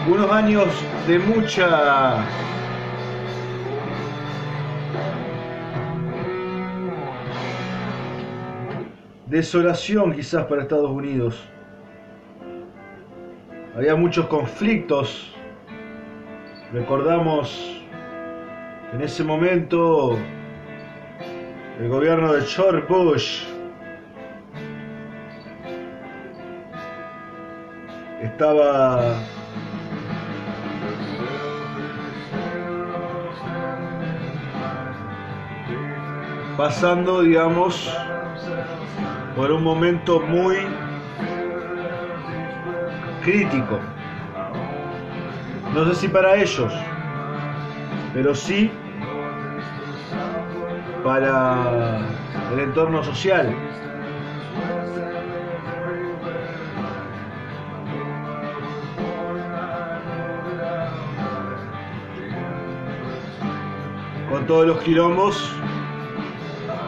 Unos 0.09 0.31
años 0.31 0.65
de 1.07 1.19
mucha 1.19 2.25
desolación 9.27 10.13
quizás 10.13 10.47
para 10.47 10.63
Estados 10.63 10.89
Unidos. 10.89 11.47
Había 13.75 13.95
muchos 13.95 14.25
conflictos. 14.25 15.31
Recordamos 16.73 17.83
en 18.91 19.01
ese 19.01 19.23
momento 19.23 20.17
el 21.79 21.87
gobierno 21.87 22.33
de 22.33 22.41
George 22.41 22.83
Bush 22.91 23.43
estaba 28.23 29.19
pasando, 36.59 37.21
digamos, 37.21 37.89
por 39.33 39.49
un 39.49 39.63
momento 39.63 40.19
muy 40.19 40.57
crítico. 43.23 43.79
No 45.73 45.85
sé 45.85 45.95
si 45.95 46.07
para 46.09 46.35
ellos, 46.35 46.73
pero 48.13 48.35
sí 48.35 48.69
para 51.01 52.01
el 52.51 52.59
entorno 52.59 53.05
social. 53.05 53.55
Con 64.29 64.45
todos 64.45 64.67
los 64.67 64.81
quilombos 64.81 65.55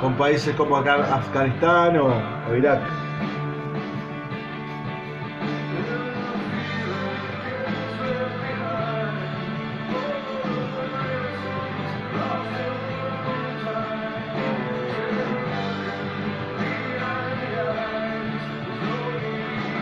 con 0.02 0.16
países 0.16 0.56
como 0.56 0.78
Afganistán 0.78 1.96
o, 1.98 2.12
Irak. 2.58 2.82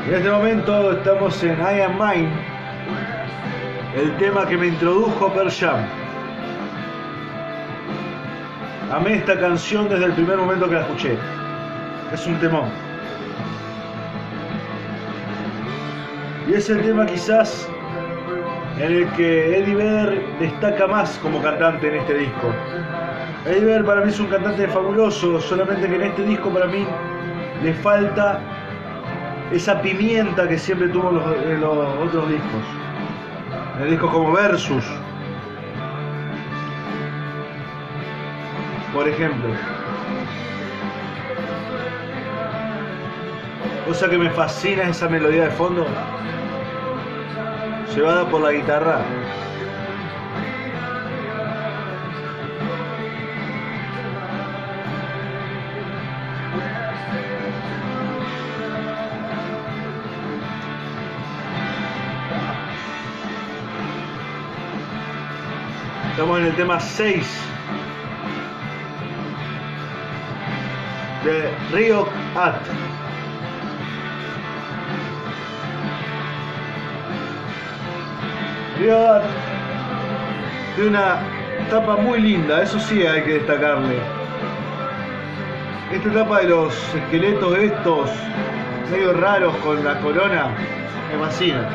En 0.08 0.16
este 0.16 0.30
momento 0.30 0.92
estamos 0.92 1.44
en 1.44 1.52
I 1.60 1.82
Am 1.82 1.94
Mine, 1.94 2.32
el 3.96 4.18
tema 4.18 4.46
que 4.48 4.58
me 4.58 4.68
introdujo 4.68 5.32
Pearl 5.32 5.52
Jam. 5.52 5.99
Amé 8.92 9.18
esta 9.18 9.40
canción 9.40 9.88
desde 9.88 10.06
el 10.06 10.14
primer 10.14 10.38
momento 10.38 10.68
que 10.68 10.74
la 10.74 10.82
escuché. 10.82 11.16
Es 12.12 12.26
un 12.26 12.40
temón. 12.40 12.70
Y 16.48 16.54
es 16.56 16.68
el 16.72 16.82
tema 16.82 17.06
quizás 17.06 17.70
en 18.80 18.92
el 18.92 19.08
que 19.12 19.60
Eddie 19.60 19.76
Vedder 19.76 20.24
destaca 20.40 20.88
más 20.88 21.20
como 21.22 21.40
cantante 21.40 21.88
en 21.88 21.96
este 21.98 22.16
disco. 22.16 22.52
Eddie 23.46 23.66
Vedder 23.66 23.86
para 23.86 24.02
mí 24.02 24.10
es 24.10 24.20
un 24.20 24.26
cantante 24.26 24.68
fabuloso, 24.68 25.40
solamente 25.40 25.88
que 25.88 25.96
en 25.96 26.02
este 26.02 26.24
disco 26.24 26.50
para 26.50 26.66
mí 26.66 26.88
le 27.62 27.74
falta 27.76 28.40
esa 29.52 29.80
pimienta 29.84 30.48
que 30.48 30.58
siempre 30.58 30.90
tuvo 30.90 31.10
en 31.10 31.16
los, 31.16 31.46
en 31.46 31.62
los 31.62 31.78
otros 32.08 32.28
discos. 32.28 32.64
En 33.84 33.92
discos 33.92 34.12
como 34.12 34.34
Versus, 34.34 34.84
por 39.00 39.08
ejemplo. 39.08 39.48
Cosa 43.88 44.10
que 44.10 44.18
me 44.18 44.30
fascina 44.30 44.84
es 44.84 44.98
esa 44.98 45.08
melodía 45.08 45.44
de 45.44 45.52
fondo, 45.52 45.88
llevada 47.96 48.30
por 48.30 48.42
la 48.42 48.52
guitarra. 48.52 49.00
Estamos 66.12 66.40
en 66.40 66.46
el 66.48 66.56
tema 66.58 66.82
6 66.82 67.50
de 71.24 71.50
Rio 71.72 72.08
At. 72.36 72.56
Rio 78.80 79.14
At 79.14 79.24
de 80.78 80.88
una 80.88 81.18
tapa 81.70 81.98
muy 81.98 82.22
linda, 82.22 82.64
eso 82.64 82.80
sí 82.80 83.06
hay 83.06 83.22
que 83.24 83.34
destacarle. 83.34 83.98
Esta 85.92 86.10
etapa 86.10 86.40
de 86.40 86.50
los 86.50 86.96
esqueletos 86.96 87.58
estos 87.58 88.10
medio 88.92 89.14
raros 89.14 89.56
con 89.58 89.84
la 89.84 90.00
corona 90.00 90.48
me 91.12 91.20
fascina. 91.20 91.68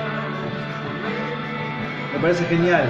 Me 2.14 2.20
parece 2.20 2.44
genial. 2.46 2.86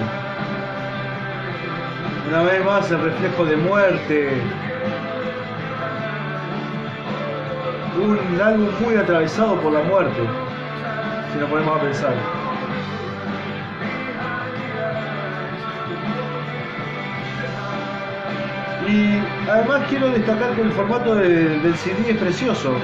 Una 2.29 2.43
vez 2.43 2.65
más 2.65 2.91
el 2.91 3.01
reflejo 3.01 3.45
de 3.45 3.57
muerte, 3.57 4.43
un 8.01 8.41
álbum 8.41 8.69
muy 8.81 8.97
atravesado 8.97 9.57
por 9.61 9.73
la 9.73 9.81
muerte, 9.83 10.21
si 11.33 11.39
nos 11.39 11.49
ponemos 11.51 11.77
a 11.79 11.81
pensar. 11.83 12.15
Y 18.89 19.19
además 19.51 19.83
quiero 19.89 20.11
destacar 20.11 20.55
que 20.55 20.63
el 20.63 20.73
formato 20.73 21.15
de- 21.15 21.59
del 21.61 21.75
CD 21.77 22.11
es 22.11 22.17
precioso. 22.19 22.75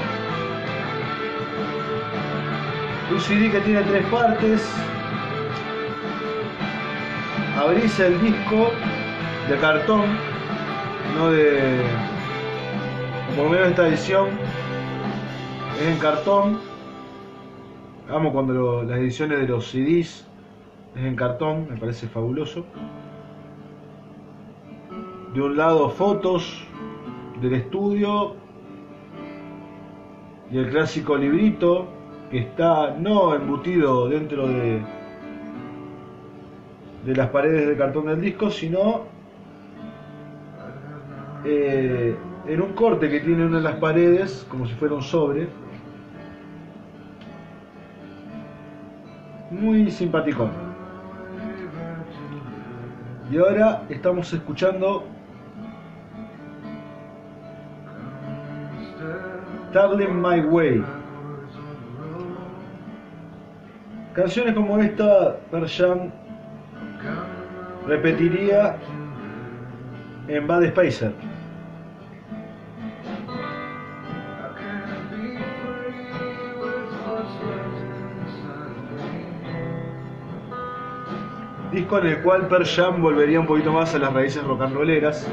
Un 3.12 3.20
CD 3.20 3.50
que 3.50 3.60
tiene 3.60 3.82
tres 3.82 4.06
partes. 4.06 4.66
Abrís 7.60 7.98
el 8.00 8.18
disco 8.22 8.70
de 9.48 9.56
cartón, 9.58 10.02
no 11.18 11.30
de. 11.30 11.82
Por 13.36 13.44
lo 13.44 13.50
menos 13.50 13.68
esta 13.68 13.86
edición 13.88 14.28
es 15.80 15.86
en 15.86 15.98
cartón. 15.98 16.58
Amo 18.10 18.32
cuando 18.32 18.82
las 18.82 18.98
ediciones 18.98 19.40
de 19.40 19.48
los 19.48 19.70
CDs 19.70 20.26
es 20.94 21.04
en 21.04 21.16
cartón, 21.16 21.68
me 21.70 21.76
parece 21.78 22.06
fabuloso. 22.06 22.66
De 25.32 25.40
un 25.40 25.56
lado 25.56 25.88
fotos 25.88 26.66
del 27.40 27.54
estudio 27.54 28.34
y 30.50 30.58
el 30.58 30.68
clásico 30.68 31.16
librito 31.16 31.88
que 32.30 32.40
está 32.40 32.94
no 32.98 33.34
embutido 33.34 34.08
dentro 34.08 34.48
de, 34.48 34.82
de 37.06 37.16
las 37.16 37.30
paredes 37.30 37.68
de 37.68 37.76
cartón 37.76 38.06
del 38.06 38.20
disco, 38.20 38.50
sino 38.50 39.04
eh, 41.44 42.14
en 42.46 42.60
un 42.60 42.72
corte 42.74 43.08
que 43.08 43.20
tiene 43.20 43.46
una 43.46 43.58
de 43.58 43.62
las 43.62 43.76
paredes, 43.76 44.46
como 44.50 44.66
si 44.66 44.74
fuera 44.74 44.94
un 44.94 45.02
sobre. 45.02 45.48
Muy 49.50 49.90
simpático. 49.90 50.48
Y 53.30 53.38
ahora 53.38 53.82
estamos 53.88 54.32
escuchando 54.32 55.04
Darling 59.72 60.14
My 60.14 60.40
Way. 60.40 60.84
Canciones 64.14 64.54
como 64.54 64.78
esta, 64.78 65.36
Persian 65.50 66.12
repetiría 67.86 68.76
en 70.28 70.46
Bad 70.46 70.68
Spacer. 70.70 71.29
Disco 81.90 82.06
en 82.06 82.12
el 82.12 82.22
cual 82.22 82.46
Per 82.46 82.64
Jam 82.64 83.02
volvería 83.02 83.40
un 83.40 83.46
poquito 83.46 83.72
más 83.72 83.92
a 83.96 83.98
las 83.98 84.12
raíces 84.12 84.44
rock 84.44 84.62
and 84.62 84.76
rolleras. 84.76 85.26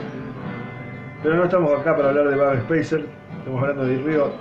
Pero 1.22 1.36
no 1.36 1.44
estamos 1.44 1.72
acá 1.80 1.96
para 1.96 2.10
hablar 2.10 2.30
de 2.30 2.36
Bad 2.36 2.62
Spacer, 2.62 3.06
estamos 3.38 3.62
hablando 3.62 3.86
de 3.86 3.98
Río. 3.98 4.32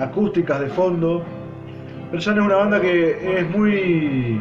Acústicas 0.00 0.60
de 0.60 0.68
fondo. 0.68 1.22
Per 2.10 2.22
Jam 2.22 2.38
es 2.38 2.44
una 2.46 2.56
banda 2.56 2.80
que 2.80 3.40
es 3.40 3.50
muy 3.50 4.40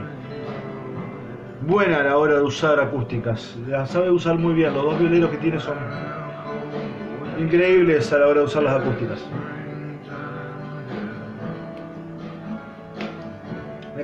buena 1.68 1.98
a 1.98 2.04
la 2.04 2.18
hora 2.18 2.36
de 2.36 2.44
usar 2.44 2.80
acústicas. 2.80 3.58
La 3.68 3.86
sabe 3.86 4.12
usar 4.12 4.38
muy 4.38 4.54
bien. 4.54 4.74
Los 4.74 4.84
dos 4.84 4.98
violeros 4.98 5.30
que 5.30 5.38
tiene 5.40 5.60
son 5.60 5.76
increíbles 7.38 8.14
a 8.14 8.20
la 8.20 8.28
hora 8.28 8.40
de 8.40 8.46
usar 8.46 8.64
las 8.64 8.82
acústicas. 8.82 9.26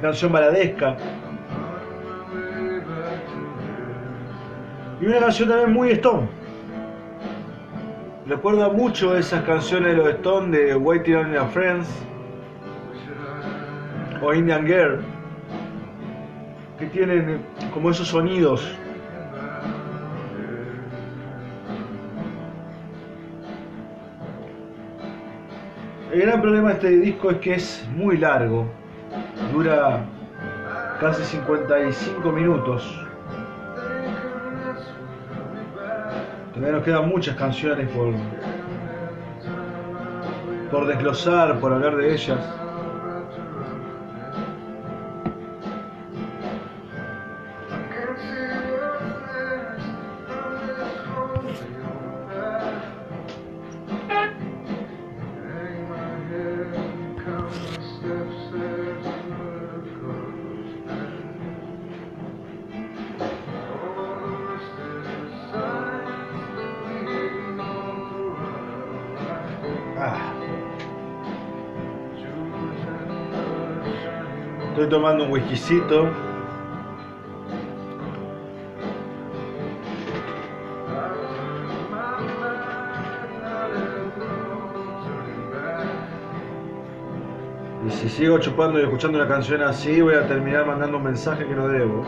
Canción 0.04 0.34
baladesca. 0.34 0.98
Y 5.02 5.06
una 5.06 5.20
canción 5.20 5.48
también 5.48 5.74
muy 5.74 5.92
Stone. 5.92 6.28
Recuerda 8.28 8.68
mucho 8.70 9.18
esas 9.18 9.44
canciones 9.44 9.96
de 9.96 9.98
los 9.98 10.10
Stone 10.16 10.58
de 10.58 10.76
Waiting 10.76 11.16
on 11.16 11.34
Your 11.34 11.48
Friends 11.48 11.90
o 14.22 14.34
Indian 14.34 14.66
Girl 14.66 15.00
que 16.78 16.86
tienen 16.88 17.42
como 17.74 17.90
esos 17.90 18.10
sonidos. 18.10 18.78
El 26.12 26.22
gran 26.22 26.42
problema 26.42 26.70
de 26.70 26.74
este 26.76 26.90
disco 26.90 27.32
es 27.32 27.38
que 27.38 27.54
es 27.56 27.88
muy 27.96 28.18
largo, 28.18 28.68
dura 29.54 30.04
casi 31.00 31.24
55 31.24 32.32
minutos. 32.32 33.00
Todavía 36.54 36.76
nos 36.76 36.84
quedan 36.84 37.08
muchas 37.08 37.36
canciones 37.36 37.88
por, 37.90 38.14
por 40.72 40.88
desglosar, 40.88 41.60
por 41.60 41.72
hablar 41.72 41.96
de 41.98 42.14
ellas. 42.14 42.40
Estoy 74.84 75.00
tomando 75.00 75.24
un 75.24 75.32
whiskycito. 75.32 76.10
Y 87.88 87.92
si 87.92 88.10
sigo 88.10 88.40
chupando 88.40 88.78
y 88.78 88.84
escuchando 88.84 89.20
una 89.20 89.28
canción 89.30 89.62
así, 89.62 90.02
voy 90.02 90.16
a 90.16 90.28
terminar 90.28 90.66
mandando 90.66 90.98
un 90.98 91.04
mensaje 91.04 91.46
que 91.48 91.56
no 91.56 91.70
debo. 91.70 92.04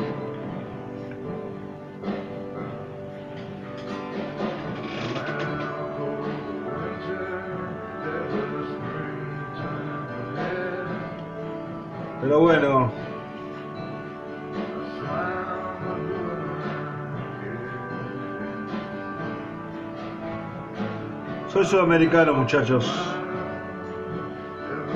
Soy 21.66 21.80
sudamericano, 21.80 22.32
muchachos. 22.32 22.86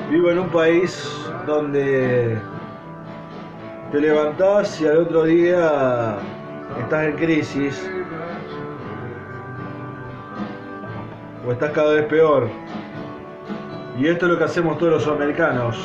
Vivo 0.08 0.30
en 0.30 0.38
un 0.38 0.48
país 0.50 1.20
donde 1.44 2.38
te 3.90 4.00
levantás 4.00 4.80
y 4.80 4.86
al 4.86 4.98
otro 4.98 5.24
día 5.24 6.18
estás 6.78 7.06
en 7.06 7.16
crisis. 7.16 7.90
O 11.44 11.50
estás 11.50 11.72
cada 11.72 11.94
vez 11.94 12.04
peor. 12.04 12.48
Y 13.98 14.06
esto 14.06 14.26
es 14.26 14.32
lo 14.32 14.38
que 14.38 14.44
hacemos 14.44 14.78
todos 14.78 14.92
los 14.92 15.02
sudamericanos. 15.02 15.76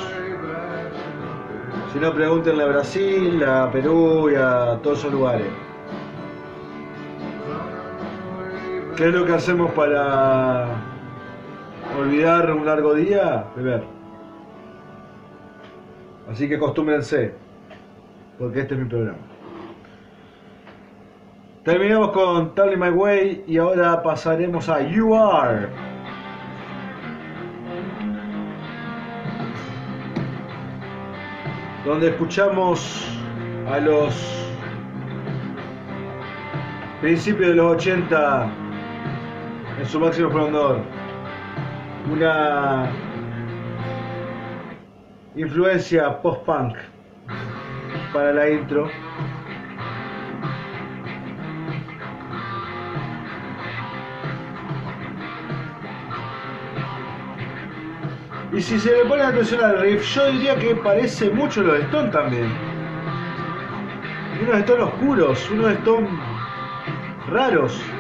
Si 1.94 2.00
no, 2.00 2.14
pregúntenle 2.14 2.62
a 2.62 2.68
Brasil, 2.68 3.44
a 3.44 3.72
Perú 3.72 4.30
y 4.30 4.36
a 4.36 4.78
todos 4.84 5.00
esos 5.00 5.12
lugares. 5.12 5.65
¿Qué 8.96 9.10
es 9.10 9.14
lo 9.14 9.26
que 9.26 9.34
hacemos 9.34 9.72
para 9.74 10.68
olvidar 12.00 12.50
un 12.50 12.66
largo 12.66 12.94
día? 12.94 13.46
Beber. 13.54 13.84
Así 16.32 16.48
que 16.48 16.56
acostúmbrense, 16.56 17.34
porque 18.40 18.62
este 18.62 18.76
es 18.76 18.80
mi 18.80 18.88
programa. 18.88 19.18
Terminamos 21.66 22.12
con 22.12 22.56
Tell 22.56 22.78
My 22.78 22.90
Way 22.90 23.44
y 23.48 23.58
ahora 23.58 24.02
pasaremos 24.02 24.70
a 24.70 24.82
You 24.82 25.14
Are. 25.14 25.68
donde 31.84 32.08
escuchamos 32.08 33.08
a 33.70 33.80
los 33.80 34.16
principios 37.00 37.50
de 37.50 37.56
los 37.56 37.76
80 37.76 38.65
su 39.88 40.00
máximo 40.00 40.28
esplendor 40.30 40.82
una 42.12 42.90
influencia 45.36 46.22
post-punk 46.22 46.78
para 48.14 48.32
la 48.34 48.50
intro. 48.50 48.90
Y 58.54 58.62
si 58.62 58.80
se 58.80 58.92
le 58.92 59.06
pone 59.06 59.24
atención 59.24 59.62
al 59.64 59.82
riff, 59.82 60.02
yo 60.16 60.32
diría 60.32 60.56
que 60.56 60.76
parece 60.76 61.30
mucho 61.30 61.62
los 61.62 61.80
Stone 61.82 62.10
también. 62.10 62.50
Unos 64.42 64.60
Stone 64.60 64.84
oscuros, 64.84 65.50
unos 65.52 65.72
Stone 65.72 66.08
raros. 67.28 67.95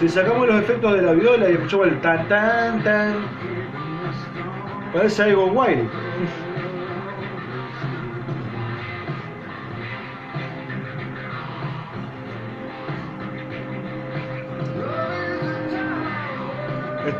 Si 0.00 0.08
sacamos 0.08 0.46
los 0.46 0.62
efectos 0.62 0.94
de 0.94 1.02
la 1.02 1.12
viola 1.12 1.50
y 1.50 1.52
escuchamos 1.52 1.88
el 1.88 2.00
tan 2.00 2.26
tan 2.26 2.82
tan, 2.82 3.16
parece 4.94 5.24
algo 5.24 5.50
guay. 5.50 5.86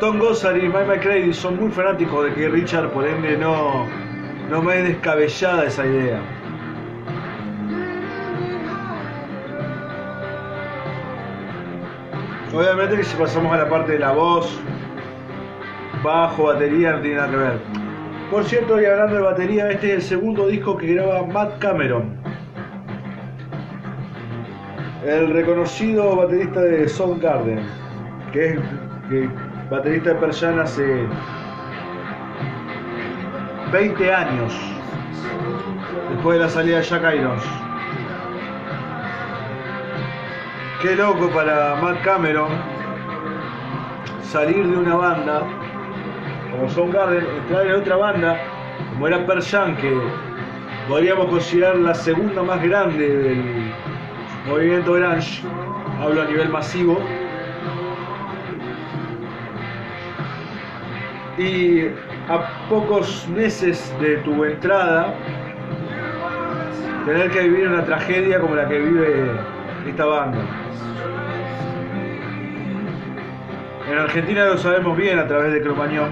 Tom 0.00 0.18
Gossard 0.18 0.56
y 0.56 0.62
Mike 0.62 0.86
McCready 0.86 1.34
son 1.34 1.60
muy 1.60 1.70
fanáticos 1.70 2.24
de 2.24 2.32
que 2.32 2.48
Richard, 2.48 2.90
por 2.92 3.06
ende, 3.06 3.36
no, 3.36 3.86
no 4.48 4.62
me 4.62 4.76
descabellada 4.76 5.66
esa 5.66 5.84
idea. 5.84 6.39
Obviamente 12.52 12.96
que 12.96 13.04
si 13.04 13.16
pasamos 13.16 13.52
a 13.52 13.58
la 13.58 13.68
parte 13.68 13.92
de 13.92 14.00
la 14.00 14.10
voz, 14.10 14.58
bajo, 16.02 16.44
batería, 16.44 16.92
no 16.92 17.00
tiene 17.00 17.16
nada 17.16 17.30
que 17.30 17.36
ver. 17.36 17.58
Por 18.28 18.44
cierto, 18.44 18.80
y 18.80 18.86
hablando 18.86 19.16
de 19.16 19.22
batería, 19.22 19.70
este 19.70 19.90
es 19.90 19.94
el 19.94 20.02
segundo 20.02 20.48
disco 20.48 20.76
que 20.76 20.94
graba 20.94 21.24
Matt 21.26 21.58
Cameron. 21.58 22.16
El 25.06 25.32
reconocido 25.32 26.16
baterista 26.16 26.60
de 26.60 26.88
Soundgarden, 26.88 27.60
que 28.32 28.54
es 28.54 28.60
baterista 29.70 30.10
de 30.10 30.16
Persian 30.16 30.58
hace 30.58 31.06
20 33.72 34.12
años, 34.12 34.52
después 36.10 36.38
de 36.38 36.44
la 36.44 36.50
salida 36.50 36.78
de 36.78 36.82
Jack 36.82 37.14
Irons. 37.14 37.69
Qué 40.80 40.96
loco 40.96 41.28
para 41.28 41.74
Matt 41.74 42.00
Cameron 42.02 42.48
salir 44.22 44.66
de 44.66 44.78
una 44.78 44.94
banda 44.94 45.42
como 46.50 46.70
Soundgarden, 46.70 47.26
entrar 47.42 47.66
en 47.66 47.74
otra 47.74 47.96
banda 47.96 48.38
como 48.94 49.06
era 49.06 49.26
Persian, 49.26 49.76
que 49.76 49.94
podríamos 50.88 51.26
considerar 51.26 51.76
la 51.76 51.92
segunda 51.92 52.42
más 52.42 52.62
grande 52.62 53.14
del 53.14 53.72
movimiento 54.48 54.94
grunge, 54.94 55.42
hablo 56.00 56.22
a 56.22 56.24
nivel 56.24 56.48
masivo. 56.48 56.98
Y 61.36 61.88
a 62.30 62.68
pocos 62.70 63.28
meses 63.28 63.94
de 64.00 64.16
tu 64.18 64.44
entrada, 64.46 65.12
tener 67.04 67.30
que 67.32 67.40
vivir 67.40 67.68
una 67.68 67.84
tragedia 67.84 68.40
como 68.40 68.54
la 68.54 68.66
que 68.66 68.78
vive 68.78 69.59
esta 69.86 70.04
banda. 70.04 70.38
En 73.90 73.98
Argentina 73.98 74.44
lo 74.44 74.58
sabemos 74.58 74.96
bien 74.96 75.18
a 75.18 75.26
través 75.26 75.52
de 75.52 75.62
Cromañón. 75.62 76.10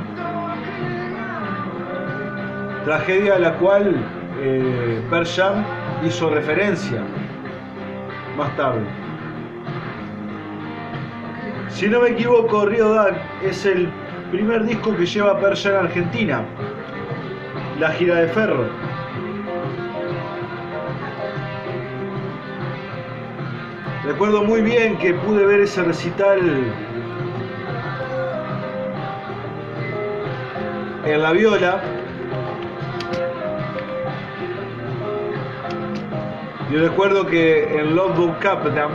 Tragedia 2.85 3.37
a 3.37 3.39
la 3.39 3.53
cual 3.55 3.95
eh, 4.41 5.03
hizo 6.05 6.31
referencia 6.31 7.03
más 8.37 8.57
tarde. 8.57 8.87
Si 11.69 11.89
no 11.89 12.01
me 12.01 12.11
equivoco, 12.11 12.67
Río 12.67 12.89
Dark 12.93 13.21
es 13.43 13.65
el 13.67 13.89
primer 14.33 14.65
disco 14.65 14.97
que 14.97 15.07
lleva 15.07 15.39
Persham 15.39 15.77
a 15.77 15.81
Argentina. 15.81 16.45
La 17.79 17.91
gira 17.91 18.17
de 18.17 18.29
Ferro. 18.29 18.88
Recuerdo 24.09 24.43
muy 24.43 24.63
bien 24.63 24.97
que 24.97 25.13
pude 25.13 25.45
ver 25.45 25.61
ese 25.61 25.85
recital 25.85 26.41
en 31.05 31.23
la 31.23 31.33
viola. 31.33 31.83
Yo 36.73 36.81
recuerdo 36.81 37.27
que 37.27 37.79
en 37.79 37.95
Love 37.95 38.17
Book 38.17 38.39
Captain 38.41 38.93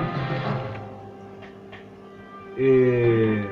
eh, 2.58 3.46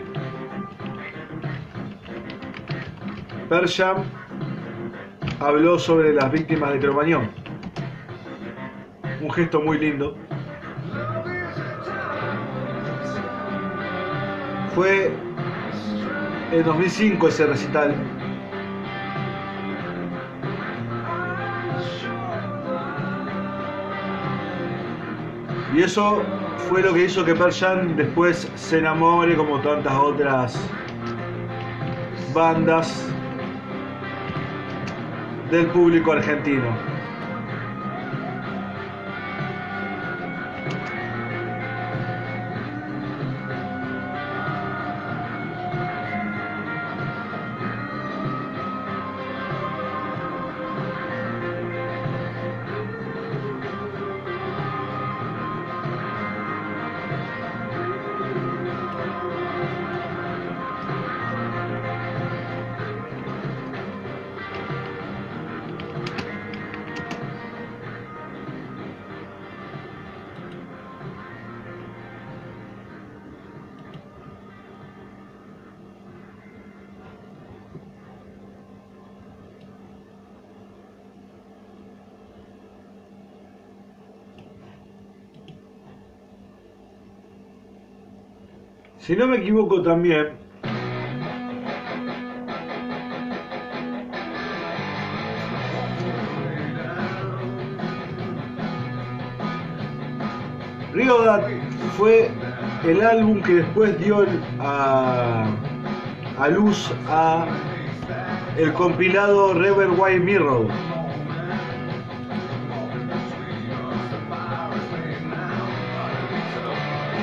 Persham 3.49 3.97
habló 5.39 5.77
sobre 5.77 6.11
las 6.11 6.31
víctimas 6.31 6.73
de 6.73 6.79
Cromañón. 6.79 7.29
Un 9.21 9.29
gesto 9.29 9.61
muy 9.61 9.77
lindo. 9.77 10.17
Fue 14.75 15.11
en 16.51 16.63
2005 16.63 17.27
ese 17.27 17.45
recital. 17.45 17.95
Y 25.73 25.81
eso 25.83 26.21
fue 26.69 26.81
lo 26.81 26.93
que 26.93 27.05
hizo 27.05 27.23
que 27.25 27.33
Persian 27.33 27.95
después 27.95 28.49
se 28.55 28.79
enamore 28.79 29.35
como 29.35 29.59
tantas 29.61 29.93
otras 29.93 30.69
bandas 32.33 33.07
del 35.49 35.67
público 35.67 36.13
argentino. 36.13 36.90
Si 89.11 89.17
no 89.17 89.27
me 89.27 89.39
equivoco 89.39 89.81
también, 89.81 90.29
Riodat 100.93 101.43
fue 101.97 102.31
el 102.85 103.01
álbum 103.01 103.41
que 103.41 103.55
después 103.55 103.99
dio 103.99 104.25
a, 104.61 105.45
a 106.39 106.47
luz 106.47 106.89
a 107.09 107.47
el 108.55 108.71
compilado 108.71 109.53
River 109.55 109.89
White 109.89 110.21
Mirror. 110.21 110.90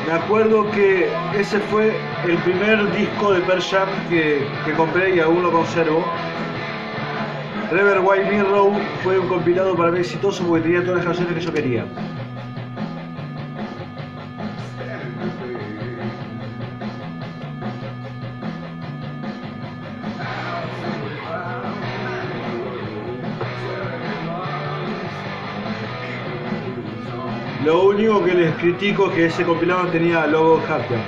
Me 0.09 0.15
acuerdo 0.15 0.71
que 0.71 1.07
ese 1.39 1.61
fue 1.61 1.95
el 2.27 2.39
primer 2.39 2.91
disco 2.97 3.31
de 3.31 3.43
Pearl 3.43 3.61
Jam 3.61 3.89
que, 4.09 4.43
que 4.65 4.73
compré 4.73 5.15
y 5.15 5.21
aún 5.21 5.43
lo 5.43 5.53
conservo. 5.53 6.03
River 7.71 8.01
White 8.03 8.31
Mirror 8.31 8.73
fue 9.05 9.19
un 9.19 9.29
compilado 9.29 9.77
para 9.77 9.91
mí 9.91 9.99
exitoso 9.99 10.43
porque 10.47 10.63
tenía 10.63 10.81
todas 10.81 11.05
las 11.05 11.05
canciones 11.05 11.35
que 11.35 11.41
yo 11.43 11.53
quería. 11.53 11.85
Único 27.99 28.25
que 28.25 28.33
les 28.33 28.55
critico 28.55 29.09
es 29.09 29.15
que 29.15 29.27
ese 29.27 29.43
compilado 29.43 29.89
tenía 29.89 30.25
logo 30.29 30.63
Harper. 30.69 30.99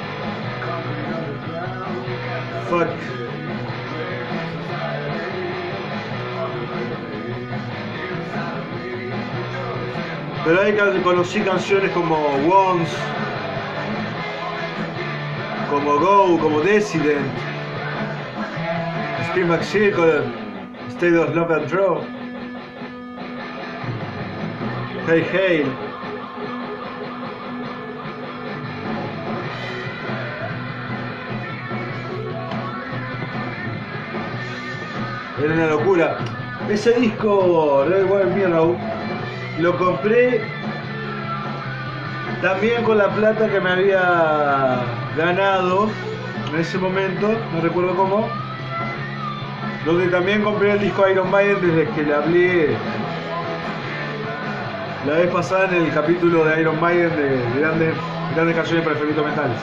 Fuck. 2.68 2.88
Pero 10.44 10.60
ahí 10.62 11.00
conocí 11.04 11.40
canciones 11.42 11.92
como 11.92 12.16
Once, 12.48 12.96
como 15.70 15.96
Go, 15.98 16.38
como 16.40 16.60
Dissident, 16.60 17.30
Scream 19.28 19.62
Circle, 19.62 20.24
State 20.88 21.16
of 21.16 21.36
Love 21.36 21.52
and 21.52 21.66
Draw, 21.70 22.00
Hey 25.06 25.24
Hey. 25.30 25.89
Era 35.42 35.54
una 35.54 35.66
locura. 35.66 36.18
Ese 36.68 36.92
disco, 36.92 37.84
Red 37.88 38.04
Wine 38.04 38.36
Mirror, 38.36 38.76
lo 39.58 39.78
compré 39.78 40.42
también 42.42 42.84
con 42.84 42.98
la 42.98 43.08
plata 43.08 43.48
que 43.48 43.60
me 43.60 43.70
había 43.70 44.80
ganado 45.16 45.88
en 46.52 46.60
ese 46.60 46.78
momento, 46.78 47.28
no 47.54 47.60
recuerdo 47.60 47.94
cómo, 47.94 48.28
donde 49.84 50.08
también 50.08 50.42
compré 50.42 50.72
el 50.72 50.80
disco 50.80 51.08
Iron 51.08 51.30
Maiden 51.30 51.60
desde 51.60 51.90
que 51.92 52.02
le 52.02 52.14
hablé 52.14 52.76
la 55.06 55.14
vez 55.14 55.30
pasada 55.30 55.74
en 55.76 55.84
el 55.84 55.92
capítulo 55.92 56.44
de 56.44 56.60
Iron 56.60 56.80
Maiden 56.80 57.10
de, 57.16 57.60
grandes, 57.60 57.94
grandes 58.34 58.56
canciones 58.56 58.84
para 58.84 58.98
efectos 58.98 59.24
mentales. 59.24 59.58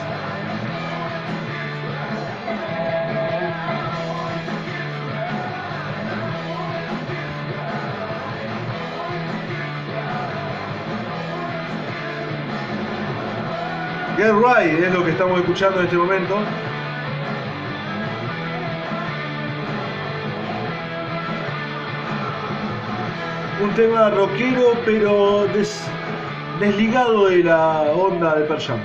Get 14.18 14.32
Right 14.32 14.82
es 14.82 14.92
lo 14.92 15.04
que 15.04 15.12
estamos 15.12 15.38
escuchando 15.38 15.78
en 15.78 15.84
este 15.84 15.96
momento. 15.96 16.38
Un 23.62 23.70
tema 23.76 24.10
rockero 24.10 24.72
pero 24.84 25.46
desligado 26.58 27.28
de 27.28 27.44
la 27.44 27.82
onda 27.92 28.34
de 28.34 28.44
Persian. 28.46 28.80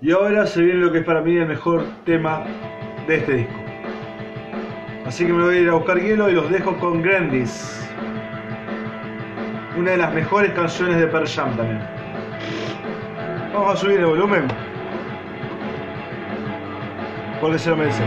Y 0.00 0.12
ahora 0.12 0.46
se 0.46 0.62
viene 0.62 0.80
lo 0.80 0.90
que 0.90 1.00
es 1.00 1.04
para 1.04 1.20
mí 1.20 1.36
el 1.36 1.46
mejor 1.46 1.84
tema 2.06 2.44
de 3.06 3.16
este 3.16 3.32
disco. 3.34 3.61
Así 5.06 5.26
que 5.26 5.32
me 5.32 5.42
voy 5.42 5.56
a 5.56 5.60
ir 5.60 5.68
a 5.68 5.74
buscar 5.74 5.98
hielo 5.98 6.30
y 6.30 6.32
los 6.32 6.48
dejo 6.50 6.76
con 6.78 7.02
Grandis. 7.02 7.78
Una 9.76 9.92
de 9.92 9.96
las 9.96 10.14
mejores 10.14 10.52
canciones 10.52 10.98
de 10.98 11.06
Pearl 11.06 11.26
Jam 11.26 11.56
también. 11.56 11.80
Vamos 13.52 13.74
a 13.74 13.76
subir 13.76 13.98
el 13.98 14.06
volumen. 14.06 14.46
Porque 17.40 17.58
se 17.58 17.70
lo 17.70 17.76
merece. 17.76 18.02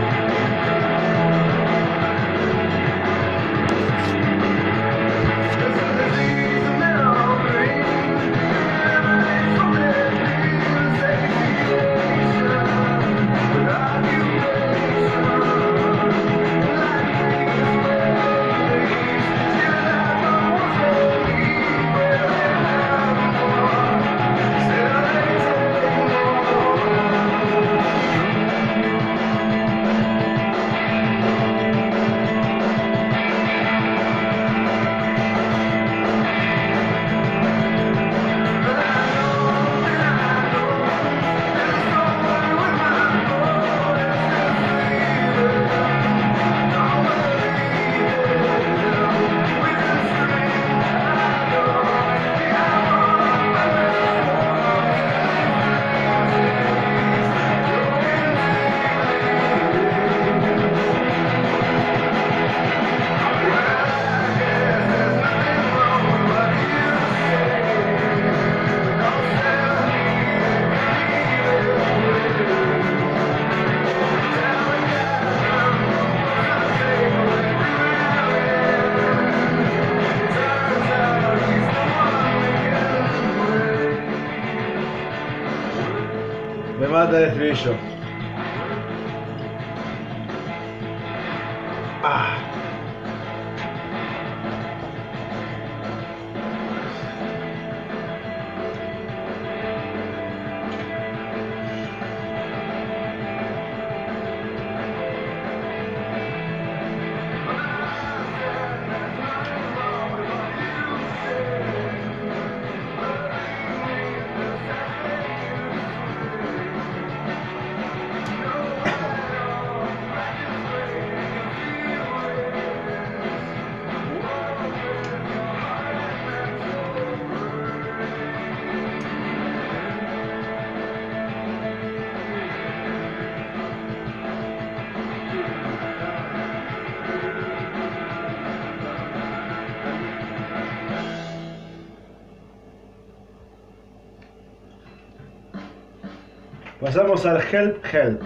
Pasamos 146.95 147.25
al 147.25 147.41
help, 147.51 147.83
help. 147.91 148.21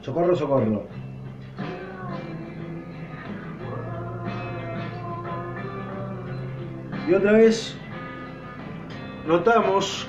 Socorro, 0.00 0.36
socorro. 0.36 0.86
Y 7.08 7.12
otra 7.12 7.32
vez 7.32 7.76
notamos 9.26 10.06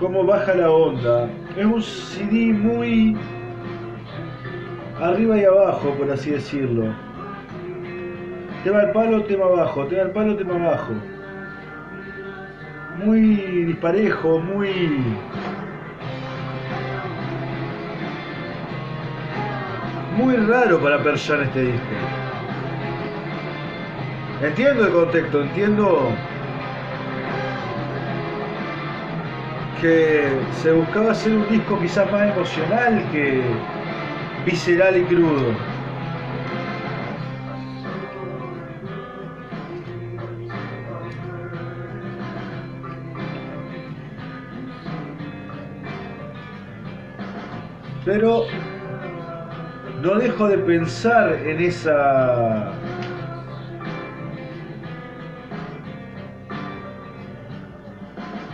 cómo 0.00 0.24
baja 0.24 0.54
la 0.56 0.72
onda. 0.72 1.30
Es 1.56 1.64
un 1.64 1.80
CD 1.80 2.52
muy 2.52 3.16
arriba 5.00 5.38
y 5.38 5.44
abajo, 5.44 5.94
por 5.96 6.10
así 6.10 6.32
decirlo. 6.32 6.92
Tema 8.64 8.80
al 8.80 8.90
palo, 8.90 9.22
tema 9.22 9.44
abajo, 9.44 9.86
tema 9.86 10.02
al 10.02 10.10
palo, 10.10 10.34
tema 10.34 10.56
abajo. 10.56 10.94
Muy 13.04 13.36
disparejo, 13.66 14.40
muy 14.40 14.98
muy 20.16 20.36
raro 20.36 20.80
para 20.80 21.02
Persian 21.02 21.42
este 21.42 21.62
disco. 21.62 21.86
Entiendo 24.42 24.86
el 24.86 24.92
contexto, 24.92 25.42
entiendo 25.42 26.10
que 29.80 30.28
se 30.62 30.72
buscaba 30.72 31.12
hacer 31.12 31.32
un 31.32 31.48
disco 31.48 31.78
quizás 31.80 32.10
más 32.10 32.34
emocional 32.34 33.04
que 33.12 33.42
visceral 34.44 34.96
y 34.96 35.04
crudo. 35.04 35.54
Pero 48.04 48.46
no 50.06 50.20
dejo 50.20 50.46
de 50.46 50.58
pensar 50.58 51.32
en 51.32 51.60
esa 51.60 52.72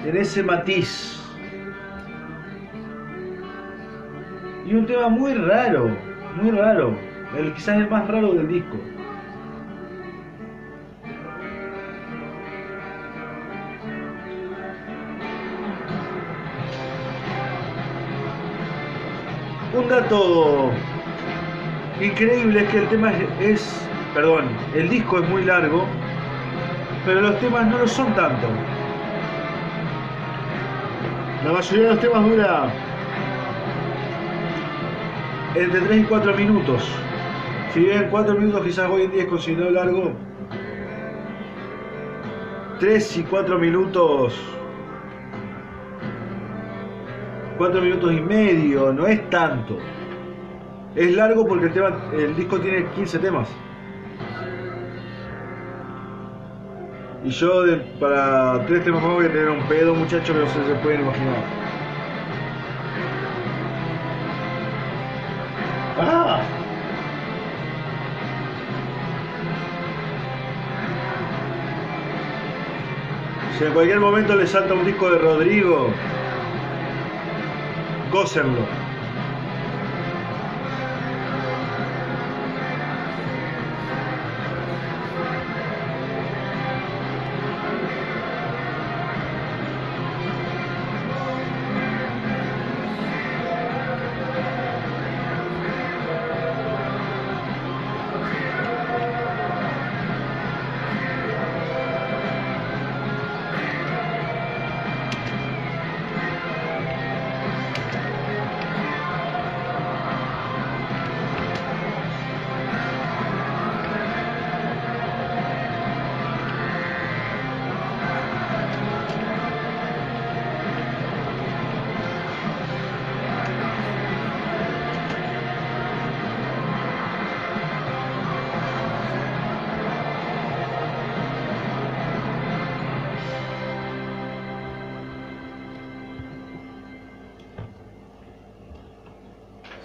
en 0.06 0.16
ese 0.16 0.42
matiz. 0.42 1.20
Y 4.66 4.74
un 4.74 4.86
tema 4.86 5.10
muy 5.10 5.34
raro, 5.34 5.90
muy 6.40 6.52
raro, 6.52 6.96
el, 7.36 7.52
quizás 7.52 7.76
el 7.76 7.90
más 7.90 8.08
raro 8.08 8.32
del 8.32 8.48
disco. 8.48 8.78
Un 19.74 19.88
dato 19.88 20.72
increíble 22.04 22.62
es 22.62 22.68
que 22.70 22.78
el 22.78 22.88
tema 22.88 23.12
es, 23.40 23.86
perdón, 24.14 24.44
el 24.74 24.88
disco 24.88 25.18
es 25.18 25.28
muy 25.28 25.44
largo, 25.44 25.86
pero 27.04 27.20
los 27.20 27.38
temas 27.40 27.66
no 27.66 27.78
lo 27.78 27.86
son 27.86 28.14
tanto. 28.14 28.48
La 31.44 31.52
mayoría 31.52 31.82
de 31.84 31.94
los 31.94 32.00
temas 32.00 32.24
dura 32.24 32.72
entre 35.54 35.80
3 35.80 36.00
y 36.00 36.04
4 36.04 36.34
minutos. 36.34 36.88
Si 37.72 37.80
bien 37.80 38.08
4 38.10 38.34
minutos 38.34 38.64
quizás 38.64 38.90
hoy 38.90 39.02
en 39.02 39.10
día 39.12 39.22
es 39.22 39.28
considerado 39.28 39.70
largo, 39.70 40.12
3 42.78 43.16
y 43.16 43.22
4 43.24 43.58
minutos, 43.58 44.34
4 47.58 47.80
minutos 47.80 48.12
y 48.12 48.20
medio, 48.20 48.92
no 48.92 49.06
es 49.06 49.28
tanto. 49.30 49.78
Es 50.94 51.16
largo 51.16 51.46
porque 51.46 51.66
el, 52.18 52.36
disco 52.36 52.60
tiene 52.60 52.84
15 52.90 53.18
temas. 53.18 53.48
Y 57.24 57.30
yo 57.30 57.62
para 57.98 58.66
tres 58.66 58.84
temas 58.84 59.02
más 59.02 59.12
voy 59.12 59.26
a 59.26 59.28
tener 59.28 59.48
un 59.48 59.62
pedo, 59.68 59.94
muchachos, 59.94 60.36
que 60.36 60.42
no 60.42 60.48
se, 60.48 60.66
se 60.66 60.74
pueden 60.82 61.00
imaginar. 61.00 61.36
¡Ah! 65.98 66.42
Si 73.58 73.64
en 73.64 73.72
cualquier 73.72 74.00
momento 74.00 74.34
le 74.34 74.46
salta 74.46 74.74
un 74.74 74.84
disco 74.84 75.10
de 75.10 75.18
Rodrigo, 75.18 75.88
gócenlo. 78.10 78.81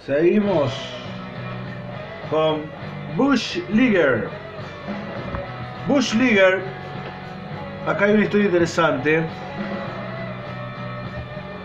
Seguimos 0.08 0.72
con 2.30 2.62
Bush 3.14 3.58
Leaguer. 3.68 4.30
Bush 5.86 6.14
Leaguer, 6.14 6.62
acá 7.86 8.06
hay 8.06 8.14
una 8.14 8.24
historia 8.24 8.46
interesante. 8.46 9.22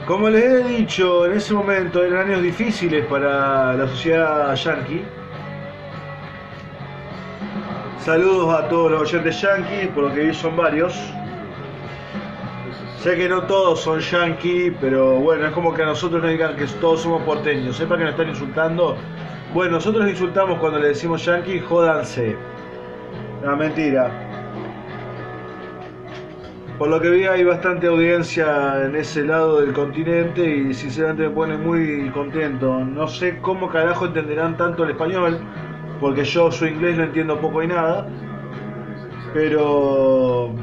Como 0.05 0.29
les 0.29 0.43
he 0.43 0.63
dicho, 0.65 1.25
en 1.25 1.37
ese 1.37 1.53
momento 1.53 2.03
eran 2.03 2.31
años 2.31 2.41
difíciles 2.43 3.05
para 3.05 3.75
la 3.75 3.87
sociedad 3.87 4.53
yankee. 4.55 5.05
Saludos 7.99 8.59
a 8.59 8.67
todos 8.67 8.91
los 8.91 9.01
oyentes 9.03 9.39
yankees, 9.41 9.87
por 9.95 10.09
lo 10.09 10.13
que 10.13 10.19
vi 10.19 10.33
son 10.33 10.57
varios. 10.57 10.93
Sé 13.03 13.17
que 13.17 13.27
no 13.27 13.43
todos 13.43 13.81
son 13.81 13.99
yankees, 13.99 14.71
pero 14.79 15.15
bueno, 15.19 15.47
es 15.47 15.51
como 15.51 15.73
que 15.73 15.83
a 15.83 15.87
nosotros 15.87 16.21
nos 16.21 16.31
digan 16.31 16.55
que 16.55 16.65
todos 16.79 17.01
somos 17.01 17.21
porteños. 17.23 17.75
Sepa 17.75 17.97
que 17.97 18.03
nos 18.05 18.11
están 18.11 18.29
insultando. 18.29 18.95
Bueno, 19.53 19.73
nosotros 19.73 20.09
insultamos 20.09 20.57
cuando 20.59 20.79
le 20.79 20.87
decimos 20.87 21.25
yankee, 21.25 21.59
jódanse. 21.59 22.37
No, 23.43 23.57
mentira. 23.57 24.09
Por 26.79 26.87
lo 26.87 27.01
que 27.01 27.09
vi 27.09 27.25
hay 27.25 27.43
bastante 27.43 27.87
audiencia 27.87 28.85
en 28.85 28.95
ese 28.95 29.25
lado 29.25 29.59
del 29.59 29.73
continente 29.73 30.41
y 30.41 30.73
sinceramente 30.73 31.23
me 31.23 31.29
pone 31.31 31.57
muy 31.57 32.09
contento. 32.11 32.85
No 32.85 33.09
sé 33.09 33.37
cómo 33.41 33.67
carajo 33.67 34.05
entenderán 34.05 34.55
tanto 34.55 34.85
el 34.85 34.91
español, 34.91 35.41
porque 35.99 36.23
yo 36.23 36.49
su 36.53 36.65
inglés 36.65 36.95
no 36.95 37.03
entiendo 37.03 37.37
poco 37.41 37.63
y 37.63 37.67
nada. 37.67 38.07
Pero 39.33 40.55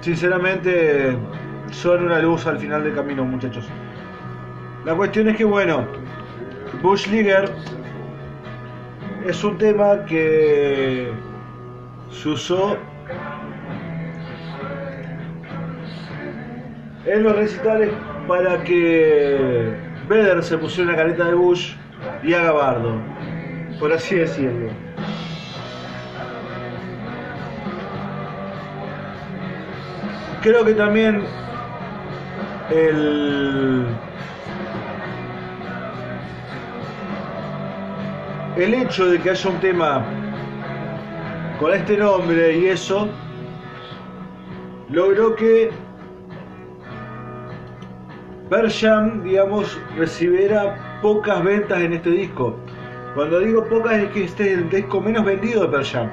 sinceramente 0.00 1.16
son 1.70 2.04
una 2.04 2.18
luz 2.18 2.46
al 2.46 2.58
final 2.58 2.84
del 2.84 2.94
camino, 2.94 3.24
muchachos. 3.24 3.68
La 4.84 4.94
cuestión 4.94 5.28
es 5.28 5.36
que, 5.36 5.44
bueno, 5.44 5.86
Bush 6.82 7.06
Leaguer 7.08 7.50
es 9.26 9.44
un 9.44 9.58
tema 9.58 10.04
que 10.06 11.12
se 12.10 12.28
usó 12.28 12.76
en 17.04 17.22
los 17.22 17.36
recitales 17.36 17.90
para 18.26 18.62
que 18.64 19.74
Vedder 20.08 20.42
se 20.42 20.58
pusiera 20.58 20.90
una 20.90 20.98
careta 20.98 21.26
de 21.26 21.34
Bush 21.34 21.74
y 22.22 22.32
haga 22.32 22.52
bardo, 22.52 22.94
por 23.78 23.92
así 23.92 24.16
decirlo. 24.16 24.89
Creo 30.42 30.64
que 30.64 30.74
también 30.74 31.22
el, 32.70 33.86
el 38.56 38.74
hecho 38.74 39.06
de 39.06 39.20
que 39.20 39.30
haya 39.30 39.50
un 39.50 39.60
tema 39.60 40.04
con 41.58 41.74
este 41.74 41.96
nombre 41.96 42.58
y 42.58 42.66
eso 42.66 43.08
logró 44.88 45.34
que 45.36 45.70
Persham, 48.48 49.22
digamos, 49.22 49.78
recibiera 49.96 50.98
pocas 51.02 51.44
ventas 51.44 51.80
en 51.80 51.92
este 51.92 52.10
disco. 52.10 52.56
Cuando 53.14 53.38
digo 53.38 53.64
pocas 53.68 53.92
es 53.92 54.10
que 54.10 54.24
este 54.24 54.52
es 54.52 54.58
el 54.58 54.70
disco 54.70 55.00
menos 55.00 55.24
vendido 55.24 55.62
de 55.62 55.68
Persham 55.68 56.10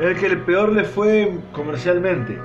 el 0.00 0.16
que 0.16 0.26
el 0.26 0.38
peor 0.42 0.72
le 0.72 0.84
fue 0.84 1.32
comercialmente. 1.52 2.38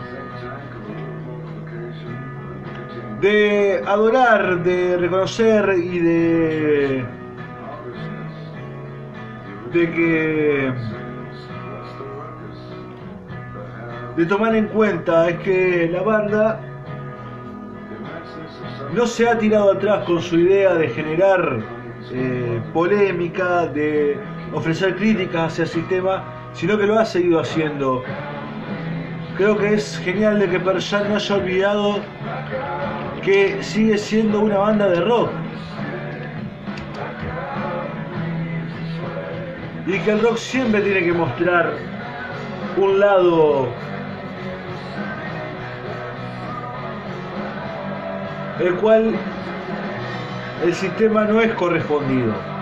De 3.22 3.82
adorar, 3.86 4.64
de 4.64 4.98
reconocer 4.98 5.76
y 5.78 6.00
de. 6.00 7.06
de 9.74 9.92
que. 9.92 10.74
de 14.16 14.26
tomar 14.26 14.56
en 14.56 14.68
cuenta 14.68 15.30
es 15.30 15.40
que 15.40 15.90
la 15.92 16.02
banda 16.02 16.60
no 18.94 19.06
se 19.06 19.30
ha 19.30 19.38
tirado 19.38 19.72
atrás 19.72 20.04
con 20.06 20.22
su 20.22 20.38
idea 20.38 20.74
de 20.76 20.90
generar 20.90 21.60
eh, 22.12 22.62
polémica, 22.74 23.68
de 23.68 24.18
ofrecer 24.54 24.96
críticas 24.96 25.54
hacia 25.54 25.64
el 25.64 25.70
sistema 25.70 26.39
sino 26.60 26.78
que 26.78 26.86
lo 26.86 27.00
ha 27.00 27.06
seguido 27.06 27.40
haciendo. 27.40 28.04
Creo 29.38 29.58
que 29.58 29.76
es 29.76 29.98
genial 30.00 30.40
de 30.40 30.50
que 30.50 30.60
Perjan 30.60 31.08
no 31.08 31.16
haya 31.16 31.36
olvidado 31.36 32.00
que 33.24 33.64
sigue 33.64 33.98
siendo 33.98 34.42
una 34.42 34.58
banda 34.58 34.90
de 34.90 35.00
rock. 35.00 35.30
Y 39.88 40.00
que 40.00 40.12
el 40.12 40.22
rock 40.22 40.36
siempre 40.36 40.82
tiene 40.82 41.06
que 41.06 41.14
mostrar 41.14 41.72
un 42.76 43.00
lado 43.00 43.70
el 48.60 48.76
cual 48.76 49.16
el 50.66 50.74
sistema 50.74 51.24
no 51.24 51.40
es 51.40 51.54
correspondido. 51.54 52.59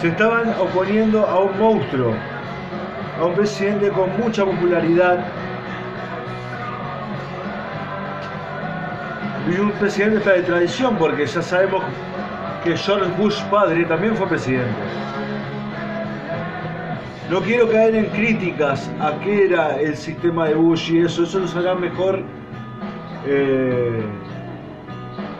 Se 0.00 0.08
estaban 0.08 0.54
oponiendo 0.60 1.26
a 1.26 1.40
un 1.40 1.58
monstruo, 1.58 2.12
a 3.20 3.24
un 3.24 3.34
presidente 3.34 3.88
con 3.90 4.16
mucha 4.18 4.44
popularidad 4.44 5.24
y 9.50 9.58
un 9.58 9.70
presidente 9.72 10.28
de 10.30 10.42
tradición, 10.42 10.96
porque 10.96 11.26
ya 11.26 11.42
sabemos 11.42 11.82
que 12.62 12.76
George 12.76 13.10
Bush 13.18 13.42
padre 13.44 13.84
también 13.84 14.16
fue 14.16 14.26
presidente. 14.26 14.72
No 17.30 17.40
quiero 17.40 17.70
caer 17.70 17.94
en 17.94 18.06
críticas 18.06 18.90
a 19.00 19.18
qué 19.20 19.46
era 19.46 19.80
el 19.80 19.96
sistema 19.96 20.48
de 20.48 20.54
Bush 20.54 20.90
y 20.92 21.00
eso, 21.00 21.24
eso 21.24 21.40
lo 21.40 21.48
sabrán 21.48 21.80
mejor 21.80 22.22
eh, 23.26 24.02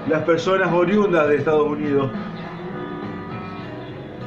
las 0.09 0.23
personas 0.23 0.73
oriundas 0.73 1.29
de 1.29 1.37
Estados 1.37 1.67
Unidos. 1.67 2.11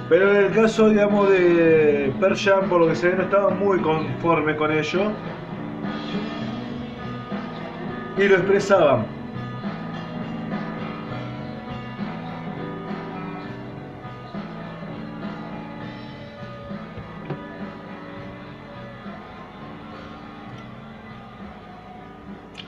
Pero 0.09 0.31
en 0.31 0.45
el 0.45 0.53
caso, 0.53 0.89
digamos, 0.89 1.29
de 1.29 2.13
Persian, 2.19 2.69
por 2.69 2.79
lo 2.79 2.87
que 2.87 2.95
se 2.95 3.09
ve, 3.09 3.17
no 3.17 3.23
estaba 3.23 3.49
muy 3.49 3.79
conforme 3.79 4.55
con 4.55 4.71
ello. 4.71 5.11
Y 8.17 8.27
lo 8.27 8.35
expresaban. 8.35 9.05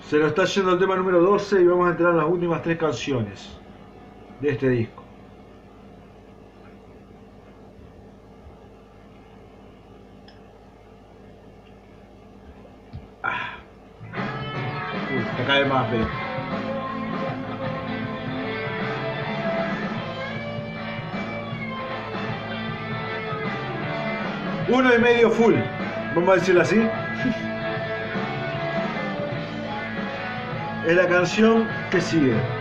Se 0.09 0.17
nos 0.17 0.29
está 0.29 0.43
yendo 0.45 0.73
el 0.73 0.79
tema 0.79 0.95
número 0.95 1.21
12 1.21 1.61
y 1.61 1.65
vamos 1.65 1.87
a 1.87 1.91
entrar 1.91 2.11
en 2.11 2.17
las 2.17 2.27
últimas 2.27 2.61
tres 2.63 2.77
canciones 2.77 3.57
de 4.41 4.49
este 4.49 4.69
disco. 4.69 5.08
Uno 24.69 24.95
y 24.95 24.99
medio 24.99 25.31
full, 25.31 25.55
vamos 26.15 26.29
a 26.29 26.35
decirlo 26.35 26.61
así. 26.61 26.87
es 30.89 30.95
la 30.95 31.07
canción 31.07 31.67
que 31.91 32.01
sigue. 32.01 32.58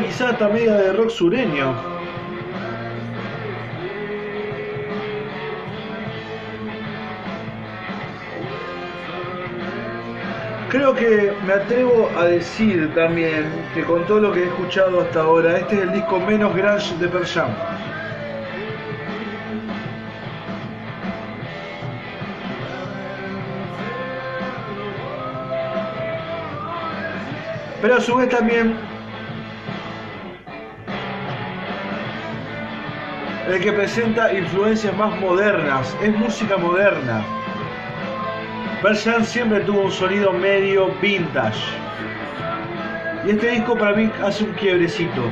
Quizás 0.00 0.38
también 0.38 0.66
de 0.66 0.92
rock 0.92 1.10
sureño. 1.10 1.74
Creo 10.70 10.94
que 10.94 11.32
me 11.46 11.52
atrevo 11.52 12.08
a 12.16 12.24
decir 12.24 12.94
también 12.94 13.44
que 13.74 13.82
con 13.82 14.06
todo 14.06 14.20
lo 14.20 14.32
que 14.32 14.40
he 14.40 14.46
escuchado 14.46 15.00
hasta 15.00 15.20
ahora, 15.20 15.58
este 15.58 15.76
es 15.76 15.82
el 15.82 15.92
disco 15.92 16.18
menos 16.20 16.54
grunge 16.54 16.96
de 16.98 17.08
Pearl 17.08 17.26
Jam. 17.26 17.50
Pero 27.82 27.96
a 27.96 28.00
su 28.00 28.14
vez 28.16 28.28
también 28.28 28.89
el 33.50 33.60
que 33.60 33.72
presenta 33.72 34.32
influencias 34.32 34.96
más 34.96 35.18
modernas, 35.20 35.96
es 36.00 36.16
música 36.16 36.56
moderna. 36.56 37.24
Persian 38.80 39.24
siempre 39.24 39.60
tuvo 39.60 39.82
un 39.82 39.90
sonido 39.90 40.32
medio 40.32 40.94
vintage. 41.02 41.58
Y 43.26 43.30
este 43.30 43.50
disco 43.50 43.76
para 43.76 43.96
mí 43.96 44.10
hace 44.22 44.44
un 44.44 44.52
quiebrecito. 44.52 45.22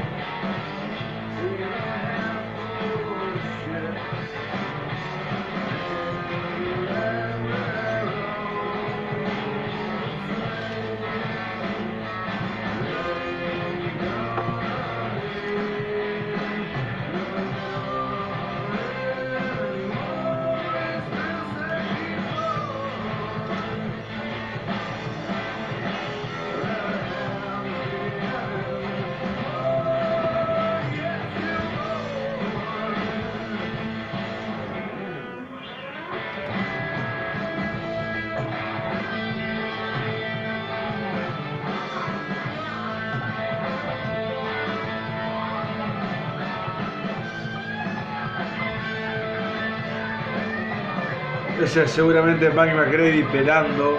Seguramente 51.87 52.51
Mike 52.51 52.75
McCready 52.75 53.23
pelando. 53.25 53.99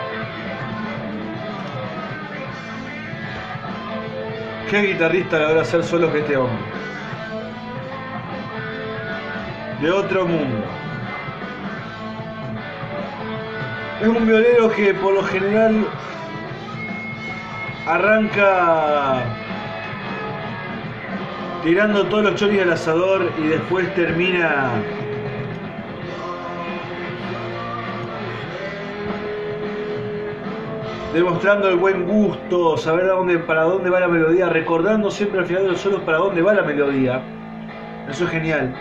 ¿Qué 4.70 4.82
guitarrista 4.82 5.40
logra 5.40 5.62
hacer 5.62 5.84
solo 5.84 6.12
que 6.12 6.20
este 6.20 6.36
hombre? 6.36 6.58
De 9.82 9.92
otro 9.92 10.26
mundo. 10.26 10.66
Es 14.02 14.08
un 14.08 14.28
violero 14.28 14.70
que 14.72 14.94
por 14.94 15.14
lo 15.14 15.24
general 15.24 15.86
arranca 17.88 19.24
tirando 21.64 22.06
todos 22.06 22.24
los 22.24 22.36
choris 22.36 22.62
al 22.62 22.74
asador 22.74 23.32
y 23.38 23.48
después 23.48 23.94
termina 23.96 24.72
demostrando 31.14 31.70
el 31.70 31.78
buen 31.78 32.08
gusto, 32.08 32.78
saber 32.78 33.08
dónde, 33.08 33.40
para 33.40 33.64
dónde 33.64 33.90
va 33.90 34.00
la 34.00 34.08
melodía, 34.08 34.50
recordando 34.50 35.10
siempre 35.10 35.40
al 35.40 35.46
final 35.46 35.64
de 35.64 35.70
los 35.70 35.82
solos 35.82 36.02
para 36.02 36.20
dónde 36.20 36.42
va 36.42 36.54
la 36.54 36.64
melodía. 36.64 37.22
Eso 38.10 38.26
es 38.26 38.30
genial. 38.30 38.74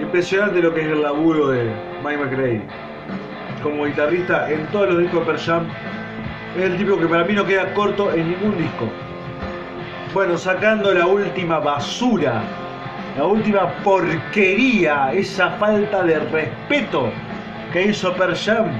Impresionante 0.00 0.60
lo 0.60 0.74
que 0.74 0.80
es 0.80 0.86
el 0.88 1.02
laburo 1.02 1.48
de 1.48 1.70
Mike 2.04 2.24
McRae. 2.24 2.62
Como 3.62 3.84
guitarrista 3.84 4.50
en 4.50 4.66
todos 4.68 4.88
los 4.88 4.98
discos 4.98 5.20
de 5.20 5.26
Pearl 5.26 5.38
Jam, 5.38 5.66
es 6.56 6.64
el 6.64 6.78
tipo 6.78 6.98
que 6.98 7.06
para 7.06 7.24
mí 7.24 7.34
no 7.34 7.44
queda 7.44 7.72
corto 7.74 8.12
en 8.12 8.30
ningún 8.30 8.58
disco. 8.58 8.88
Bueno, 10.12 10.36
sacando 10.36 10.92
la 10.92 11.06
última 11.06 11.60
basura 11.60 12.42
la 13.20 13.26
última 13.26 13.68
porquería, 13.84 15.12
esa 15.12 15.50
falta 15.58 16.02
de 16.04 16.20
respeto 16.20 17.12
que 17.70 17.88
hizo 17.88 18.14
Per 18.14 18.34
Jam 18.34 18.70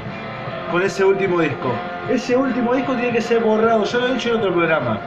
con 0.71 0.81
ese 0.81 1.05
último 1.05 1.43
disco. 1.43 1.71
Ese 2.09 2.35
último 2.35 2.73
disco 2.73 2.95
tiene 2.95 3.13
que 3.13 3.21
ser 3.21 3.41
borrado, 3.41 3.85
ya 3.85 3.99
lo 3.99 4.09
he 4.09 4.15
dicho 4.15 4.31
en 4.31 4.37
otro 4.37 4.55
programa. 4.55 4.99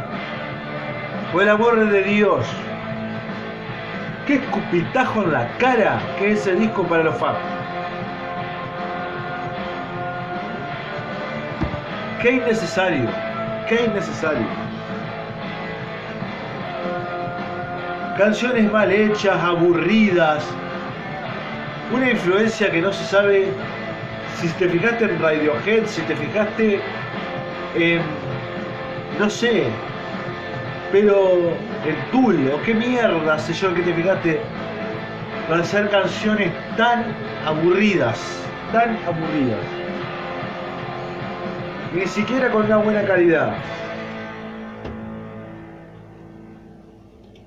Por 1.32 1.42
el 1.42 1.50
amor 1.50 1.90
de 1.90 2.04
Dios. 2.04 2.46
Qué 4.28 4.36
escupitajo 4.36 5.24
en 5.24 5.34
la 5.34 5.48
cara 5.58 6.00
que 6.20 6.34
es 6.34 6.42
ese 6.42 6.54
disco 6.54 6.84
para 6.84 7.06
los 7.06 7.18
fans. 7.18 7.40
Qué 12.22 12.34
innecesario, 12.34 13.10
qué 13.68 13.86
innecesario. 13.86 14.63
Canciones 18.18 18.72
mal 18.72 18.92
hechas, 18.92 19.42
aburridas, 19.42 20.44
una 21.92 22.12
influencia 22.12 22.72
que 22.72 22.82
no 22.82 22.92
se 22.92 23.04
sabe 23.06 23.48
si 24.40 24.48
te 24.50 24.70
fijaste 24.70 25.06
en 25.06 25.22
Radiohead, 25.22 25.86
si 25.86 26.02
te 26.04 26.16
fijaste 26.16 26.80
en, 27.76 28.02
no 29.20 29.30
sé, 29.30 29.66
pero 30.92 31.54
el 31.88 31.96
Tool, 32.12 32.52
o 32.54 32.62
qué 32.64 32.74
mierda 32.74 33.40
sé 33.40 33.54
yo 33.54 33.74
que 33.74 33.82
te 33.82 33.94
fijaste 33.94 34.42
para 35.48 35.62
hacer 35.62 35.90
canciones 35.90 36.52
tan 36.78 37.04
aburridas, 37.46 38.20
tan 38.72 38.98
aburridas. 39.06 39.60
Ni 41.94 42.08
siquiera 42.08 42.50
con 42.50 42.66
una 42.66 42.78
buena 42.78 43.04
calidad. 43.04 43.54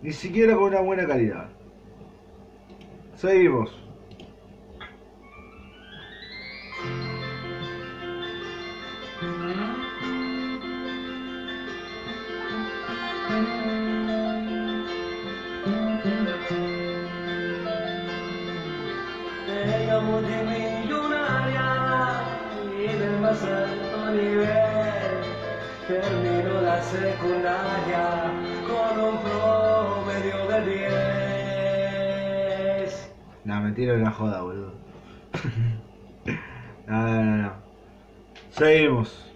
Ni 0.06 0.12
siquiera 0.12 0.54
con 0.54 0.66
una 0.66 0.80
buena 0.82 1.04
calidad. 1.04 1.48
Seguimos. 3.16 3.85
Mentira, 33.76 33.94
es 33.94 34.00
una 34.00 34.10
joda, 34.10 34.40
boludo. 34.40 34.72
no, 36.86 36.96
no, 36.96 37.24
no, 37.24 37.36
no. 37.42 37.52
Seguimos. 38.48 39.30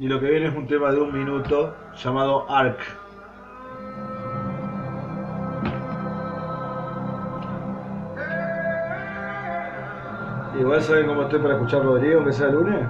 Y 0.00 0.08
lo 0.08 0.18
que 0.18 0.30
viene 0.30 0.48
es 0.48 0.56
un 0.56 0.66
tema 0.66 0.90
de 0.90 1.00
un 1.00 1.12
minuto 1.12 1.76
llamado 1.94 2.50
Ark. 2.50 2.80
Igual 10.58 10.82
saben 10.82 11.06
cómo 11.06 11.22
estoy 11.22 11.38
para 11.38 11.54
escuchar 11.54 11.84
Rodrigo, 11.84 12.16
aunque 12.16 12.32
sea 12.32 12.48
el 12.48 12.54
lunes. 12.54 12.84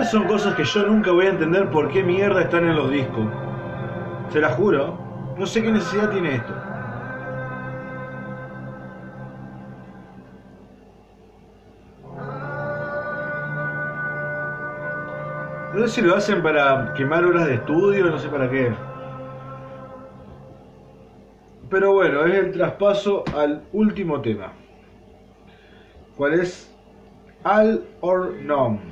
Estas 0.00 0.12
son 0.12 0.28
cosas 0.28 0.54
que 0.54 0.64
yo 0.64 0.86
nunca 0.86 1.12
voy 1.12 1.26
a 1.26 1.28
entender 1.28 1.68
por 1.68 1.90
qué 1.90 2.02
mierda 2.02 2.40
están 2.40 2.64
en 2.64 2.74
los 2.74 2.90
discos. 2.90 3.26
Se 4.30 4.40
la 4.40 4.48
juro. 4.52 4.98
No 5.36 5.44
sé 5.44 5.62
qué 5.62 5.70
necesidad 5.70 6.08
tiene 6.08 6.36
esto. 6.36 6.54
No 15.74 15.86
sé 15.86 15.88
si 15.88 16.00
lo 16.00 16.16
hacen 16.16 16.42
para 16.42 16.94
quemar 16.94 17.26
horas 17.26 17.44
de 17.44 17.56
estudio, 17.56 18.06
no 18.06 18.18
sé 18.18 18.30
para 18.30 18.48
qué. 18.48 18.72
Pero 21.68 21.92
bueno, 21.92 22.24
es 22.24 22.34
el 22.36 22.52
traspaso 22.52 23.22
al 23.36 23.64
último 23.74 24.22
tema. 24.22 24.54
¿Cuál 26.16 26.40
es? 26.40 26.74
All 27.44 27.84
or 28.00 28.32
None. 28.40 28.89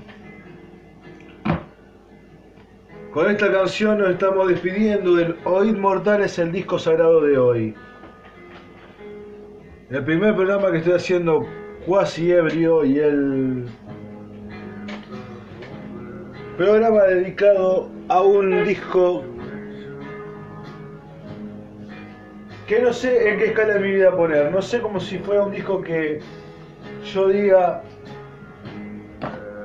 Con 3.18 3.28
esta 3.28 3.50
canción 3.50 3.98
nos 3.98 4.10
estamos 4.10 4.46
despidiendo 4.46 5.16
del 5.16 5.34
Oíd 5.42 5.76
Mortales, 5.76 6.38
el 6.38 6.52
disco 6.52 6.78
sagrado 6.78 7.20
de 7.22 7.36
hoy. 7.36 7.74
El 9.90 10.04
primer 10.04 10.36
programa 10.36 10.70
que 10.70 10.78
estoy 10.78 10.92
haciendo 10.92 11.44
cuasi 11.84 12.30
ebrio 12.30 12.84
y 12.84 13.00
el 13.00 13.64
programa 16.56 17.02
dedicado 17.06 17.90
a 18.06 18.22
un 18.22 18.62
disco 18.62 19.24
que 22.68 22.80
no 22.80 22.92
sé 22.92 23.30
en 23.30 23.38
qué 23.40 23.46
escala 23.46 23.74
de 23.74 23.80
mi 23.80 23.90
vida 23.94 24.16
poner. 24.16 24.52
No 24.52 24.62
sé 24.62 24.80
como 24.80 25.00
si 25.00 25.18
fuera 25.18 25.42
un 25.42 25.50
disco 25.50 25.82
que 25.82 26.20
yo 27.12 27.26
diga 27.30 27.82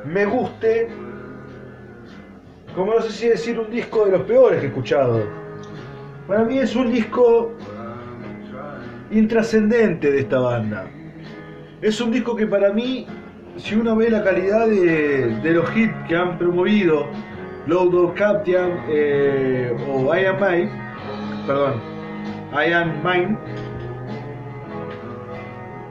me 0.06 0.26
guste 0.26 0.88
como 2.76 2.94
no 2.94 3.02
sé 3.02 3.12
si 3.12 3.28
decir 3.28 3.60
un 3.60 3.70
disco 3.70 4.06
de 4.06 4.12
los 4.12 4.22
peores 4.24 4.60
que 4.60 4.66
he 4.66 4.70
escuchado. 4.70 5.24
Para 6.28 6.44
mí 6.44 6.58
es 6.58 6.76
un 6.76 6.92
disco 6.92 7.52
intrascendente 9.12 10.12
de 10.12 10.20
esta 10.20 10.40
banda. 10.40 10.86
Es 11.82 12.00
un 12.02 12.12
disco 12.12 12.36
que 12.36 12.48
para 12.48 12.72
mí, 12.72 13.06
si 13.58 13.76
uno 13.76 13.96
ve 13.96 14.10
la 14.10 14.24
calidad 14.24 14.68
de, 14.68 15.52
los 15.54 15.76
hits 15.76 15.94
que 16.08 16.16
han 16.16 16.38
promovido 16.38 17.06
Load 17.68 17.94
of 17.94 18.14
Captain 18.16 18.80
eh, 18.90 19.76
o 19.88 20.16
I 20.16 20.26
Am 20.26 20.38
Mine, 20.40 20.72
perdón, 21.46 21.74
I 22.54 22.72
Am 22.72 23.04
Mine, 23.04 23.38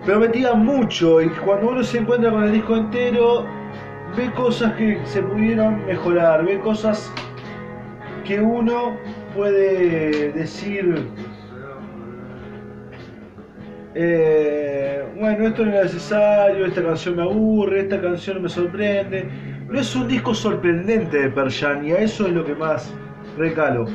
prometía 0.04 0.54
mucho 0.54 1.20
y 1.22 1.28
cuando 1.28 1.68
uno 1.68 1.84
se 1.84 1.98
encuentra 1.98 2.30
con 2.30 2.44
el 2.44 2.52
disco 2.52 2.76
entero 2.76 3.46
ve 4.16 4.30
cosas 4.32 4.74
que 4.74 5.00
se 5.04 5.22
pudieron 5.22 5.84
mejorar, 5.86 6.44
ve 6.44 6.58
cosas 6.60 7.12
que 8.24 8.40
uno 8.40 8.96
puede 9.34 10.32
decir, 10.32 11.08
eh, 13.94 15.04
bueno, 15.18 15.46
esto 15.48 15.64
no 15.64 15.72
era 15.72 15.82
necesario, 15.84 16.66
esta 16.66 16.82
canción 16.82 17.16
me 17.16 17.22
aburre, 17.22 17.80
esta 17.80 18.00
canción 18.00 18.42
me 18.42 18.48
sorprende. 18.48 19.28
No 19.68 19.80
es 19.80 19.94
un 19.96 20.08
disco 20.08 20.34
sorprendente 20.34 21.18
de 21.18 21.30
Perjan 21.30 21.84
y 21.86 21.92
a 21.92 21.98
eso 21.98 22.26
es 22.26 22.32
lo 22.32 22.44
que 22.44 22.54
más 22.54 22.92
recalo. 23.38 23.86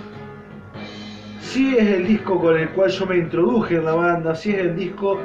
Sí 1.40 1.76
es 1.78 1.88
el 1.88 2.08
disco 2.08 2.40
con 2.40 2.58
el 2.58 2.70
cual 2.70 2.90
yo 2.90 3.06
me 3.06 3.18
introduje 3.18 3.76
en 3.76 3.86
la 3.86 3.94
banda, 3.94 4.36
sí 4.36 4.52
es 4.52 4.60
el 4.60 4.76
disco 4.76 5.20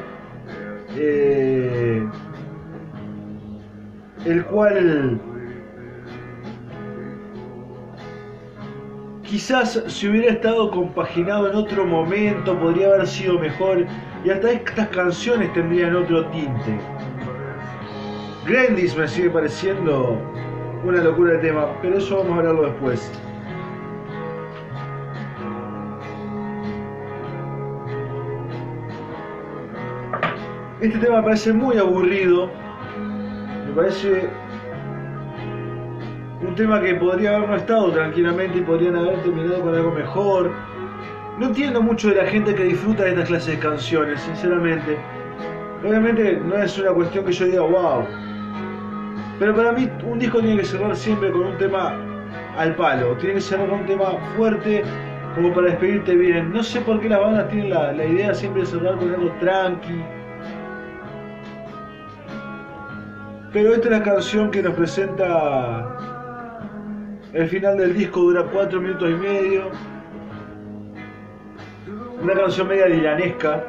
eh, 0.97 2.07
el 4.25 4.45
cual 4.45 5.21
quizás 9.23 9.83
si 9.87 10.09
hubiera 10.09 10.33
estado 10.33 10.71
compaginado 10.71 11.51
en 11.51 11.57
otro 11.57 11.87
momento 11.87 12.59
podría 12.59 12.89
haber 12.89 13.07
sido 13.07 13.39
mejor 13.39 13.87
y 14.25 14.31
hasta 14.31 14.53
estas 14.53 14.89
canciones 14.89 15.53
tendrían 15.55 15.97
otro 15.97 16.27
tinte. 16.27 16.79
Grandis 18.47 18.97
me 18.97 19.09
sigue 19.09 19.31
pareciendo 19.31 20.21
una 20.85 21.03
locura 21.03 21.33
de 21.35 21.39
tema, 21.39 21.69
pero 21.81 21.99
eso 21.99 22.19
vamos 22.19 22.33
a 22.33 22.39
hablarlo 22.39 22.63
después. 22.65 23.11
Este 30.81 30.99
tema 30.99 31.19
me 31.19 31.23
parece 31.23 31.53
muy 31.53 31.79
aburrido, 31.79 32.51
me 33.73 33.77
parece 33.77 34.29
un 36.47 36.55
tema 36.55 36.79
que 36.83 36.95
podría 36.97 37.37
haber 37.37 37.49
no 37.49 37.57
estado 37.57 37.91
tranquilamente 37.91 38.59
y 38.59 38.61
podrían 38.61 38.97
haber 38.97 39.23
terminado 39.23 39.63
con 39.63 39.75
algo 39.75 39.91
mejor. 39.93 40.51
No 41.39 41.47
entiendo 41.47 41.81
mucho 41.81 42.11
de 42.11 42.17
la 42.17 42.27
gente 42.27 42.55
que 42.55 42.65
disfruta 42.65 43.05
de 43.05 43.11
estas 43.11 43.29
clases 43.29 43.55
de 43.55 43.59
canciones, 43.61 44.21
sinceramente. 44.21 44.99
Obviamente 45.87 46.39
no 46.45 46.57
es 46.57 46.79
una 46.79 46.93
cuestión 46.93 47.25
que 47.25 47.33
yo 47.33 47.47
diga 47.47 47.63
wow. 47.63 48.07
Pero 49.39 49.57
para 49.57 49.73
mí 49.73 49.89
un 50.05 50.19
disco 50.19 50.41
tiene 50.41 50.59
que 50.59 50.67
cerrar 50.67 50.95
siempre 50.95 51.33
con 51.33 51.47
un 51.47 51.57
tema 51.57 51.97
al 52.59 52.75
palo. 52.77 53.17
Tiene 53.17 53.37
que 53.37 53.41
cerrar 53.41 53.71
con 53.71 53.81
un 53.81 53.87
tema 53.87 54.19
fuerte 54.37 54.85
como 55.35 55.51
para 55.55 55.69
despedirte 55.69 56.15
bien. 56.15 56.53
No 56.53 56.63
sé 56.63 56.83
por 56.83 57.01
qué 57.01 57.09
las 57.09 57.21
bandas 57.21 57.49
tienen 57.49 57.71
la, 57.71 57.93
la 57.93 58.05
idea 58.05 58.35
siempre 58.35 58.63
de 58.63 58.67
cerrar 58.67 58.99
con 58.99 59.09
algo 59.15 59.33
tranqui. 59.41 60.05
Pero 63.53 63.75
esta 63.75 63.89
es 63.89 63.99
la 63.99 64.03
canción 64.03 64.51
que 64.51 64.63
nos 64.63 64.75
presenta 64.75 65.99
el 67.35 67.49
final 67.49 67.77
del 67.77 67.93
disco, 67.93 68.21
dura 68.21 68.45
4 68.51 68.81
minutos 68.81 69.11
y 69.11 69.15
medio. 69.15 69.71
Una 72.23 72.33
canción 72.35 72.69
media 72.69 72.87
dilanesca. 72.87 73.63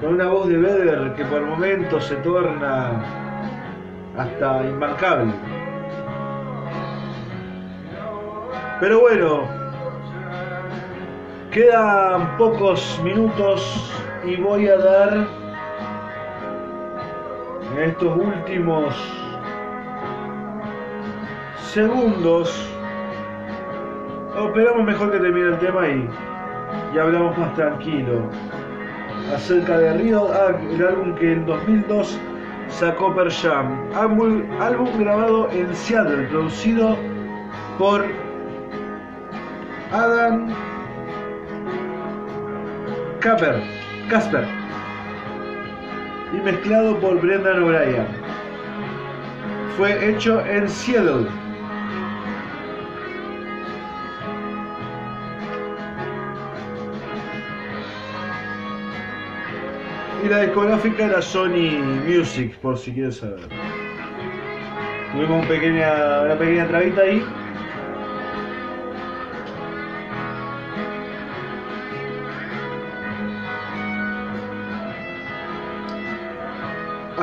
Con 0.00 0.14
una 0.14 0.26
voz 0.26 0.48
de 0.48 0.58
Vedder 0.58 1.12
que 1.14 1.24
por 1.24 1.42
momentos 1.42 2.04
se 2.06 2.16
torna 2.16 3.00
hasta 4.16 4.64
imbancable. 4.64 5.32
Pero 8.80 9.00
bueno, 9.00 9.42
quedan 11.52 12.36
pocos 12.36 13.00
minutos 13.04 13.92
y 14.24 14.36
voy 14.36 14.66
a 14.66 14.76
dar 14.76 15.37
estos 17.84 18.16
últimos 18.16 18.94
segundos. 21.72 22.74
Esperamos 24.46 24.84
mejor 24.84 25.12
que 25.12 25.18
termine 25.18 25.48
el 25.48 25.58
tema 25.58 25.88
y, 25.88 26.08
y 26.94 26.98
hablamos 26.98 27.36
más 27.38 27.54
tranquilo 27.54 28.22
acerca 29.34 29.78
de 29.78 29.92
Rio, 29.94 30.28
el 30.72 30.86
álbum 30.86 31.14
que 31.16 31.32
en 31.32 31.46
2002 31.46 32.18
sacó 32.68 33.14
Per 33.14 33.30
Jam, 33.30 33.88
álbum, 33.94 34.42
álbum 34.60 34.88
grabado 34.98 35.50
en 35.50 35.74
Seattle, 35.74 36.26
producido 36.28 36.96
por 37.78 38.04
Adam 39.92 40.48
Casper, 43.20 43.62
Casper 44.08 44.57
y 46.32 46.36
mezclado 46.36 46.98
por 46.98 47.20
Brendan 47.20 47.62
O'Brien. 47.62 48.06
Fue 49.76 50.10
hecho 50.10 50.44
en 50.44 50.68
Seattle. 50.68 51.26
Y 60.24 60.28
la 60.28 60.42
discográfica 60.42 61.06
era 61.06 61.22
Sony 61.22 61.80
Music, 62.06 62.56
por 62.58 62.76
si 62.76 62.92
quieres 62.92 63.18
saber. 63.18 63.40
Tuvimos 65.12 65.42
un 65.42 65.48
pequeña, 65.48 66.22
una 66.24 66.36
pequeña 66.36 66.66
trabita 66.66 67.02
ahí. 67.02 67.24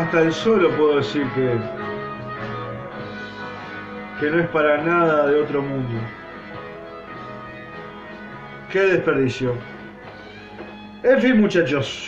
Hasta 0.06 0.22
el 0.22 0.34
solo 0.34 0.70
puedo 0.78 0.98
decir 0.98 1.26
que, 1.34 1.58
que 4.20 4.30
no 4.30 4.40
es 4.40 4.48
para 4.50 4.84
nada 4.84 5.26
de 5.26 5.42
otro 5.42 5.64
mundo. 5.64 6.00
Qué 8.72 8.82
desperdicio. 8.82 9.56
En 11.02 11.20
fin, 11.20 11.42
muchachos. 11.42 12.08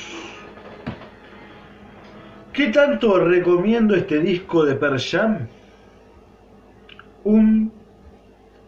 ¿Qué 2.54 2.68
tanto 2.68 3.18
recomiendo 3.18 3.96
este 3.96 4.20
disco 4.20 4.64
de 4.64 4.76
Per 4.76 5.00
Jam? 5.00 5.48
Un 7.24 7.72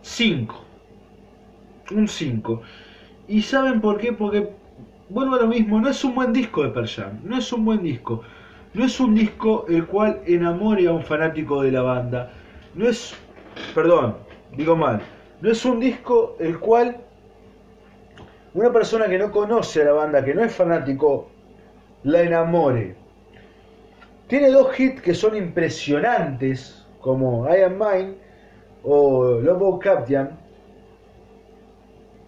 5. 0.01 0.65
Un 1.91 2.07
5. 2.07 2.61
¿Y 3.27 3.43
saben 3.43 3.79
por 3.79 3.99
qué? 3.99 4.11
Porque, 4.11 4.49
vuelvo 5.07 5.35
a 5.35 5.41
lo 5.41 5.47
mismo, 5.47 5.79
no 5.79 5.87
es 5.87 6.03
un 6.03 6.15
buen 6.15 6.33
disco 6.33 6.63
de 6.63 6.69
Per 6.69 6.87
Jam. 6.87 7.19
No 7.23 7.37
es 7.37 7.53
un 7.53 7.63
buen 7.63 7.83
disco. 7.83 8.23
No 8.73 8.85
es 8.85 8.99
un 8.99 9.15
disco 9.15 9.65
el 9.67 9.87
cual 9.87 10.21
enamore 10.25 10.87
a 10.87 10.91
un 10.91 11.03
fanático 11.03 11.63
de 11.63 11.71
la 11.71 11.81
banda. 11.81 12.31
No 12.75 12.87
es, 12.87 13.15
perdón, 13.73 14.17
digo 14.55 14.75
mal. 14.75 15.01
No 15.41 15.51
es 15.51 15.65
un 15.65 15.79
disco 15.79 16.35
el 16.39 16.59
cual 16.59 16.97
una 18.53 18.71
persona 18.71 19.07
que 19.07 19.17
no 19.17 19.31
conoce 19.31 19.81
a 19.81 19.85
la 19.85 19.93
banda, 19.93 20.23
que 20.23 20.35
no 20.35 20.43
es 20.43 20.53
fanático, 20.53 21.29
la 22.03 22.21
enamore. 22.21 22.95
Tiene 24.27 24.51
dos 24.51 24.79
hits 24.79 25.01
que 25.01 25.15
son 25.15 25.35
impresionantes, 25.35 26.85
como 27.01 27.47
I 27.49 27.61
Am 27.61 27.79
Mine 27.79 28.15
o 28.83 29.39
Lobo 29.39 29.79
Captain. 29.79 30.29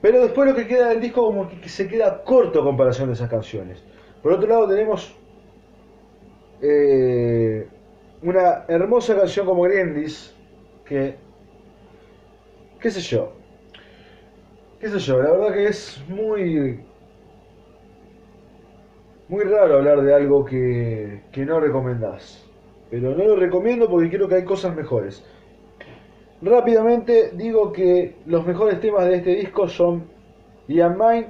Pero 0.01 0.21
después 0.21 0.49
lo 0.49 0.55
que 0.55 0.65
queda 0.65 0.89
del 0.89 1.01
disco 1.01 1.23
como 1.23 1.47
que 1.47 1.69
se 1.69 1.87
queda 1.87 2.23
corto 2.23 2.61
a 2.61 2.63
comparación 2.63 3.09
de 3.09 3.13
esas 3.13 3.29
canciones. 3.29 3.83
Por 4.23 4.33
otro 4.33 4.47
lado 4.47 4.67
tenemos 4.67 5.13
eh, 6.62 7.68
una 8.22 8.66
hermosa 8.68 9.16
canción 9.16 9.45
como 9.45 9.64
Grandis, 9.64 10.36
que, 10.86 11.16
qué 12.80 12.91
sé 12.91 13.01
yo, 13.01 13.34
qué 14.80 14.89
sé 14.89 14.99
yo, 14.99 15.22
la 15.22 15.32
verdad 15.32 15.53
que 15.53 15.68
es 15.68 16.03
muy 16.07 16.80
muy 19.32 19.45
raro 19.45 19.78
hablar 19.78 20.01
de 20.01 20.14
algo 20.14 20.43
que, 20.43 21.22
que 21.32 21.45
no 21.45 21.62
recomendás. 21.62 22.45
Pero 22.89 23.16
no 23.16 23.24
lo 23.24 23.38
recomiendo 23.38 23.89
porque 23.89 24.09
creo 24.09 24.28
que 24.28 24.36
hay 24.36 24.43
cosas 24.43 24.76
mejores. 24.76 25.24
Rápidamente 26.41 27.32
digo 27.36 27.72
que 27.72 28.16
los 28.26 28.45
mejores 28.45 28.82
temas 28.82 29.05
de 29.05 29.16
este 29.16 29.36
disco 29.36 29.70
son 29.70 30.03
Ian 30.68 30.97
Mine, 30.97 31.28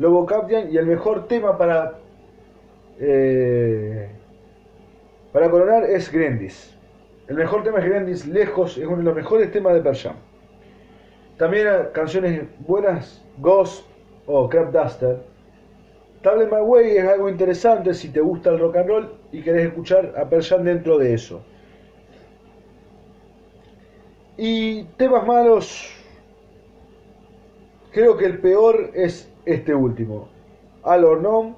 Lobo 0.00 0.26
Captain 0.26 0.72
y 0.72 0.78
el 0.78 0.86
mejor 0.86 1.28
tema 1.28 1.56
para 1.56 1.98
eh, 2.98 4.10
para 5.32 5.50
coronar 5.50 5.84
es 5.84 6.10
Grandis. 6.10 6.74
El 7.26 7.36
mejor 7.36 7.62
tema 7.62 7.78
es 7.78 7.84
Grandis, 7.84 8.26
lejos, 8.26 8.78
es 8.78 8.86
uno 8.86 8.98
de 8.98 9.02
los 9.02 9.14
mejores 9.14 9.50
temas 9.52 9.74
de 9.74 9.80
Persham. 9.80 10.16
También 11.36 11.68
canciones 11.92 12.42
buenas, 12.60 13.24
Ghost 13.38 13.86
o 14.26 14.48
Crab 14.48 14.72
Duster 14.72 15.18
Table 16.22 16.46
My 16.46 16.60
Way 16.60 16.96
es 16.96 17.04
algo 17.06 17.28
interesante 17.28 17.94
si 17.94 18.08
te 18.08 18.20
gusta 18.20 18.50
el 18.50 18.58
rock 18.58 18.76
and 18.76 18.88
roll 18.88 19.14
y 19.30 19.40
querés 19.42 19.68
escuchar 19.68 20.14
a 20.16 20.28
Pearl 20.28 20.64
dentro 20.64 20.98
de 20.98 21.14
eso. 21.14 21.42
Y 24.36 24.84
temas 24.96 25.26
malos, 25.26 25.90
creo 27.92 28.16
que 28.16 28.26
el 28.26 28.38
peor 28.38 28.90
es 28.94 29.30
este 29.44 29.74
último, 29.74 30.28
All 30.82 31.04
or. 31.04 31.54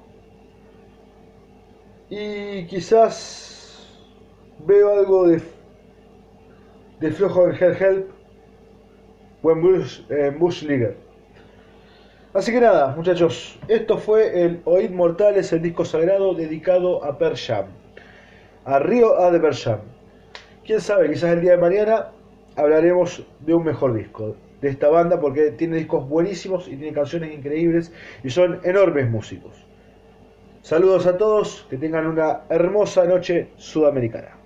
Y 2.09 2.65
quizás 2.65 3.50
veo 4.65 4.93
algo 4.93 5.27
de, 5.27 5.41
de 6.99 7.11
flojo 7.11 7.49
en 7.49 7.55
Hell 7.55 7.77
Help 7.79 8.09
o 9.41 9.51
en 9.51 9.61
Bush, 9.61 10.01
en 10.09 10.39
Bush. 10.39 10.65
Así 12.33 12.51
que 12.51 12.61
nada, 12.61 12.95
muchachos, 12.95 13.59
esto 13.67 13.97
fue 13.97 14.43
el 14.43 14.61
Oíd 14.65 14.91
Mortales, 14.91 15.51
el 15.51 15.61
disco 15.61 15.83
sagrado 15.83 16.33
dedicado 16.33 17.03
a 17.03 17.17
Per 17.17 17.35
Jam, 17.35 17.65
a 18.65 18.79
Río 18.79 19.19
A 19.19 19.31
de 19.31 19.39
Per 19.39 19.53
Jam. 19.53 19.79
Quién 20.63 20.79
sabe, 20.79 21.09
quizás 21.09 21.31
el 21.31 21.41
día 21.41 21.51
de 21.51 21.57
mañana 21.57 22.11
hablaremos 22.55 23.25
de 23.39 23.53
un 23.53 23.63
mejor 23.63 23.93
disco 23.93 24.35
de 24.61 24.69
esta 24.69 24.89
banda 24.89 25.19
porque 25.19 25.51
tiene 25.51 25.77
discos 25.77 26.07
buenísimos 26.07 26.67
y 26.67 26.77
tiene 26.77 26.93
canciones 26.93 27.33
increíbles 27.33 27.91
y 28.23 28.29
son 28.29 28.59
enormes 28.63 29.09
músicos. 29.09 29.65
Saludos 30.61 31.07
a 31.07 31.17
todos, 31.17 31.65
que 31.69 31.77
tengan 31.77 32.05
una 32.05 32.41
hermosa 32.49 33.03
noche 33.05 33.49
sudamericana. 33.57 34.40